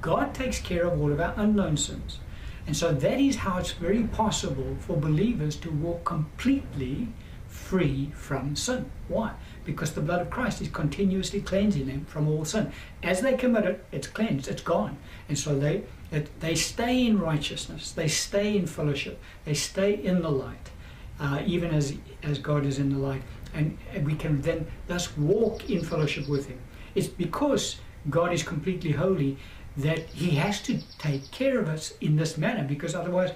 God 0.00 0.34
takes 0.34 0.60
care 0.60 0.86
of 0.86 1.00
all 1.00 1.12
of 1.12 1.20
our 1.20 1.34
unknown 1.36 1.76
sins. 1.76 2.18
And 2.66 2.76
so 2.76 2.92
that 2.92 3.20
is 3.20 3.36
how 3.36 3.58
it's 3.58 3.72
very 3.72 4.04
possible 4.04 4.76
for 4.80 4.96
believers 4.96 5.56
to 5.56 5.70
walk 5.70 6.04
completely 6.04 7.08
free 7.46 8.10
from 8.14 8.56
sin. 8.56 8.90
Why? 9.08 9.32
Because 9.64 9.92
the 9.92 10.00
blood 10.00 10.20
of 10.20 10.30
Christ 10.30 10.60
is 10.60 10.68
continuously 10.68 11.40
cleansing 11.40 11.86
them 11.86 12.04
from 12.04 12.28
all 12.28 12.44
sin. 12.44 12.72
As 13.02 13.20
they 13.20 13.34
commit 13.34 13.64
it, 13.64 13.84
it's 13.92 14.08
cleansed, 14.08 14.48
it's 14.48 14.62
gone. 14.62 14.98
And 15.28 15.38
so 15.38 15.58
they 15.58 15.84
it, 16.12 16.28
they 16.40 16.54
stay 16.54 17.06
in 17.06 17.18
righteousness, 17.18 17.90
they 17.90 18.08
stay 18.08 18.56
in 18.56 18.66
fellowship, 18.66 19.20
they 19.44 19.54
stay 19.54 19.94
in 19.94 20.22
the 20.22 20.30
light, 20.30 20.70
uh, 21.18 21.42
even 21.44 21.74
as 21.74 21.94
as 22.22 22.38
God 22.38 22.64
is 22.64 22.78
in 22.78 22.90
the 22.90 22.98
light. 22.98 23.22
And, 23.54 23.78
and 23.92 24.04
we 24.04 24.14
can 24.14 24.42
then 24.42 24.66
thus 24.86 25.16
walk 25.16 25.70
in 25.70 25.82
fellowship 25.82 26.28
with 26.28 26.46
Him. 26.46 26.58
It's 26.94 27.08
because 27.08 27.76
God 28.10 28.32
is 28.32 28.42
completely 28.42 28.92
holy 28.92 29.38
that 29.76 30.00
He 30.08 30.30
has 30.36 30.62
to 30.62 30.80
take 30.98 31.30
care 31.30 31.58
of 31.58 31.68
us 31.68 31.94
in 32.00 32.16
this 32.16 32.38
manner 32.38 32.64
because 32.64 32.94
otherwise 32.94 33.32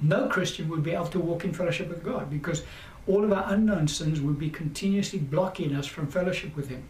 no 0.00 0.28
Christian 0.28 0.68
would 0.68 0.82
be 0.82 0.92
able 0.92 1.06
to 1.06 1.20
walk 1.20 1.44
in 1.44 1.52
fellowship 1.52 1.88
with 1.88 2.04
God 2.04 2.30
because 2.30 2.62
all 3.06 3.24
of 3.24 3.32
our 3.32 3.52
unknown 3.52 3.88
sins 3.88 4.20
would 4.20 4.38
be 4.38 4.50
continuously 4.50 5.18
blocking 5.18 5.74
us 5.74 5.86
from 5.86 6.06
fellowship 6.06 6.54
with 6.56 6.68
Him. 6.68 6.84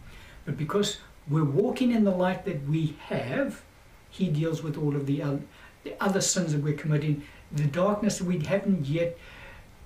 But 0.45 0.57
because 0.57 0.99
we're 1.29 1.43
walking 1.43 1.91
in 1.91 2.03
the 2.03 2.11
light 2.11 2.45
that 2.45 2.67
we 2.67 2.95
have, 3.07 3.61
He 4.09 4.27
deals 4.27 4.61
with 4.63 4.77
all 4.77 4.95
of 4.95 5.05
the 5.05 5.21
other, 5.21 5.41
the 5.83 6.01
other 6.01 6.21
sins 6.21 6.53
that 6.53 6.61
we're 6.61 6.73
committing, 6.73 7.23
the 7.51 7.65
darkness 7.65 8.19
that 8.19 8.25
we 8.25 8.39
haven't 8.39 8.85
yet 8.85 9.17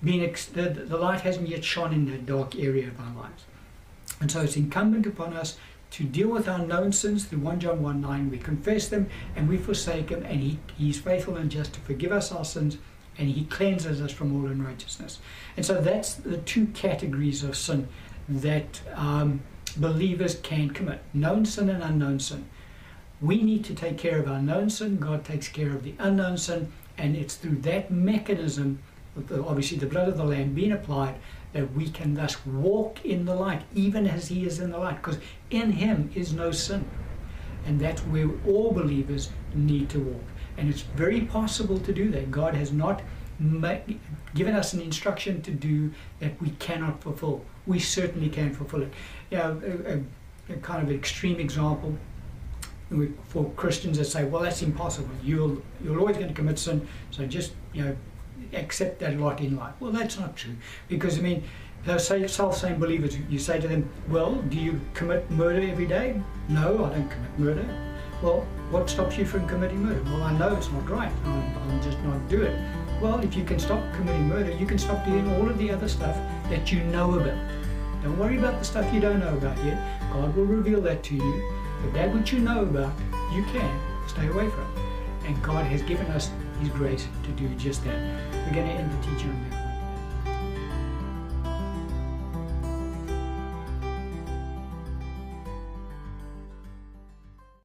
been, 0.02 0.20
the, 0.52 0.68
the 0.68 0.96
light 0.96 1.22
hasn't 1.22 1.48
yet 1.48 1.64
shone 1.64 1.92
in 1.92 2.10
that 2.10 2.26
dark 2.26 2.56
area 2.56 2.88
of 2.88 3.00
our 3.00 3.14
lives. 3.14 3.44
And 4.20 4.30
so 4.30 4.42
it's 4.42 4.56
incumbent 4.56 5.06
upon 5.06 5.34
us 5.34 5.56
to 5.96 6.04
deal 6.04 6.28
with 6.28 6.46
our 6.46 6.58
known 6.58 6.92
sins 6.92 7.24
through 7.24 7.38
1 7.38 7.60
John 7.60 7.82
1 7.82 8.02
9. 8.02 8.30
We 8.30 8.36
confess 8.36 8.88
them 8.88 9.08
and 9.34 9.48
we 9.48 9.56
forsake 9.56 10.10
Him, 10.10 10.22
and 10.24 10.42
he, 10.42 10.58
He's 10.76 11.00
faithful 11.00 11.36
and 11.36 11.50
just 11.50 11.72
to 11.72 11.80
forgive 11.80 12.12
us 12.12 12.30
our 12.30 12.44
sins 12.44 12.76
and 13.16 13.30
He 13.30 13.46
cleanses 13.46 14.02
us 14.02 14.12
from 14.12 14.36
all 14.36 14.46
unrighteousness. 14.46 15.20
And 15.56 15.64
so 15.64 15.80
that's 15.80 16.12
the 16.12 16.36
two 16.36 16.66
categories 16.66 17.42
of 17.42 17.56
sin 17.56 17.88
that 18.28 18.82
um, 18.94 19.40
believers 19.78 20.34
can 20.42 20.68
commit 20.68 21.00
known 21.14 21.46
sin 21.46 21.70
and 21.70 21.82
unknown 21.82 22.20
sin. 22.20 22.44
We 23.22 23.42
need 23.42 23.64
to 23.64 23.74
take 23.74 23.96
care 23.96 24.18
of 24.18 24.28
our 24.28 24.42
known 24.42 24.68
sin, 24.68 24.98
God 24.98 25.24
takes 25.24 25.48
care 25.48 25.70
of 25.70 25.82
the 25.82 25.94
unknown 25.98 26.36
sin, 26.36 26.70
and 26.98 27.16
it's 27.16 27.36
through 27.36 27.56
that 27.62 27.90
mechanism, 27.90 28.80
obviously 29.16 29.78
the 29.78 29.86
blood 29.86 30.08
of 30.08 30.18
the 30.18 30.24
Lamb 30.24 30.52
being 30.52 30.72
applied, 30.72 31.14
that 31.56 31.72
we 31.72 31.88
can 31.88 32.12
thus 32.12 32.44
walk 32.44 33.02
in 33.04 33.24
the 33.24 33.34
light, 33.34 33.62
even 33.74 34.06
as 34.06 34.28
He 34.28 34.44
is 34.44 34.60
in 34.60 34.70
the 34.70 34.78
light, 34.78 34.96
because 35.02 35.18
in 35.50 35.72
Him 35.72 36.10
is 36.14 36.34
no 36.34 36.50
sin. 36.50 36.84
And 37.64 37.80
that's 37.80 38.02
where 38.02 38.28
all 38.46 38.72
believers 38.72 39.30
need 39.54 39.88
to 39.90 39.98
walk. 39.98 40.22
And 40.58 40.68
it's 40.68 40.82
very 40.82 41.22
possible 41.22 41.78
to 41.78 41.92
do 41.92 42.10
that. 42.10 42.30
God 42.30 42.54
has 42.54 42.72
not 42.72 43.02
given 44.34 44.54
us 44.54 44.74
an 44.74 44.80
instruction 44.80 45.40
to 45.42 45.50
do 45.50 45.92
that 46.20 46.40
we 46.40 46.50
cannot 46.50 47.02
fulfill. 47.02 47.42
We 47.66 47.78
certainly 47.78 48.28
can 48.28 48.54
fulfill 48.54 48.82
it. 48.82 48.92
You 49.30 49.38
know, 49.38 49.60
a, 49.64 50.52
a, 50.52 50.56
a 50.56 50.60
kind 50.60 50.82
of 50.82 50.94
extreme 50.94 51.40
example 51.40 51.96
for 53.28 53.50
Christians 53.56 53.98
that 53.98 54.04
say, 54.04 54.24
well, 54.24 54.42
that's 54.42 54.62
impossible. 54.62 55.10
You'll, 55.24 55.60
you're 55.82 55.98
always 55.98 56.16
going 56.16 56.28
to 56.28 56.34
commit 56.34 56.58
sin, 56.58 56.86
so 57.10 57.26
just, 57.26 57.52
you 57.72 57.84
know, 57.84 57.96
accept 58.52 59.00
that 59.00 59.18
lot 59.18 59.40
in 59.40 59.56
life. 59.56 59.74
Well, 59.80 59.92
that's 59.92 60.18
not 60.18 60.36
true. 60.36 60.56
Because, 60.88 61.18
I 61.18 61.22
mean, 61.22 61.44
those 61.84 62.06
self-same 62.06 62.78
believers, 62.80 63.16
you 63.28 63.38
say 63.38 63.60
to 63.60 63.68
them, 63.68 63.88
well, 64.08 64.34
do 64.34 64.58
you 64.58 64.80
commit 64.94 65.30
murder 65.30 65.60
every 65.60 65.86
day? 65.86 66.20
No, 66.48 66.84
I 66.84 66.90
don't 66.90 67.08
commit 67.08 67.38
murder. 67.38 67.92
Well, 68.22 68.46
what 68.70 68.88
stops 68.90 69.16
you 69.16 69.24
from 69.24 69.46
committing 69.46 69.84
murder? 69.84 70.02
Well, 70.04 70.22
I 70.22 70.36
know 70.36 70.56
it's 70.56 70.70
not 70.70 70.88
right. 70.88 71.12
I'm, 71.24 71.82
just 71.82 71.98
not 72.00 72.28
do 72.28 72.42
it. 72.42 72.58
Well, 73.00 73.20
if 73.20 73.36
you 73.36 73.44
can 73.44 73.58
stop 73.58 73.80
committing 73.94 74.26
murder, 74.26 74.50
you 74.50 74.66
can 74.66 74.78
stop 74.78 75.04
doing 75.04 75.30
all 75.34 75.48
of 75.48 75.58
the 75.58 75.70
other 75.70 75.86
stuff 75.86 76.16
that 76.48 76.72
you 76.72 76.82
know 76.84 77.20
about. 77.20 77.38
Don't 78.02 78.18
worry 78.18 78.38
about 78.38 78.58
the 78.58 78.64
stuff 78.64 78.92
you 78.92 79.00
don't 79.00 79.20
know 79.20 79.36
about 79.36 79.56
yet. 79.64 79.78
God 80.12 80.34
will 80.34 80.44
reveal 80.44 80.80
that 80.80 81.02
to 81.04 81.14
you. 81.14 81.52
But 81.82 81.92
that 81.92 82.14
which 82.14 82.32
you 82.32 82.38
know 82.40 82.62
about, 82.62 82.92
you 83.32 83.42
can 83.44 84.08
stay 84.08 84.26
away 84.28 84.48
from. 84.48 84.66
And 85.26 85.40
God 85.42 85.66
has 85.66 85.82
given 85.82 86.06
us 86.06 86.30
His 86.60 86.68
grace 86.70 87.08
to 87.24 87.30
do 87.32 87.48
just 87.56 87.84
that. 87.84 87.98
We're 88.32 88.54
going 88.54 88.66
to 88.66 88.72
end 88.72 88.90
the 88.90 89.06
teaching. 89.06 89.55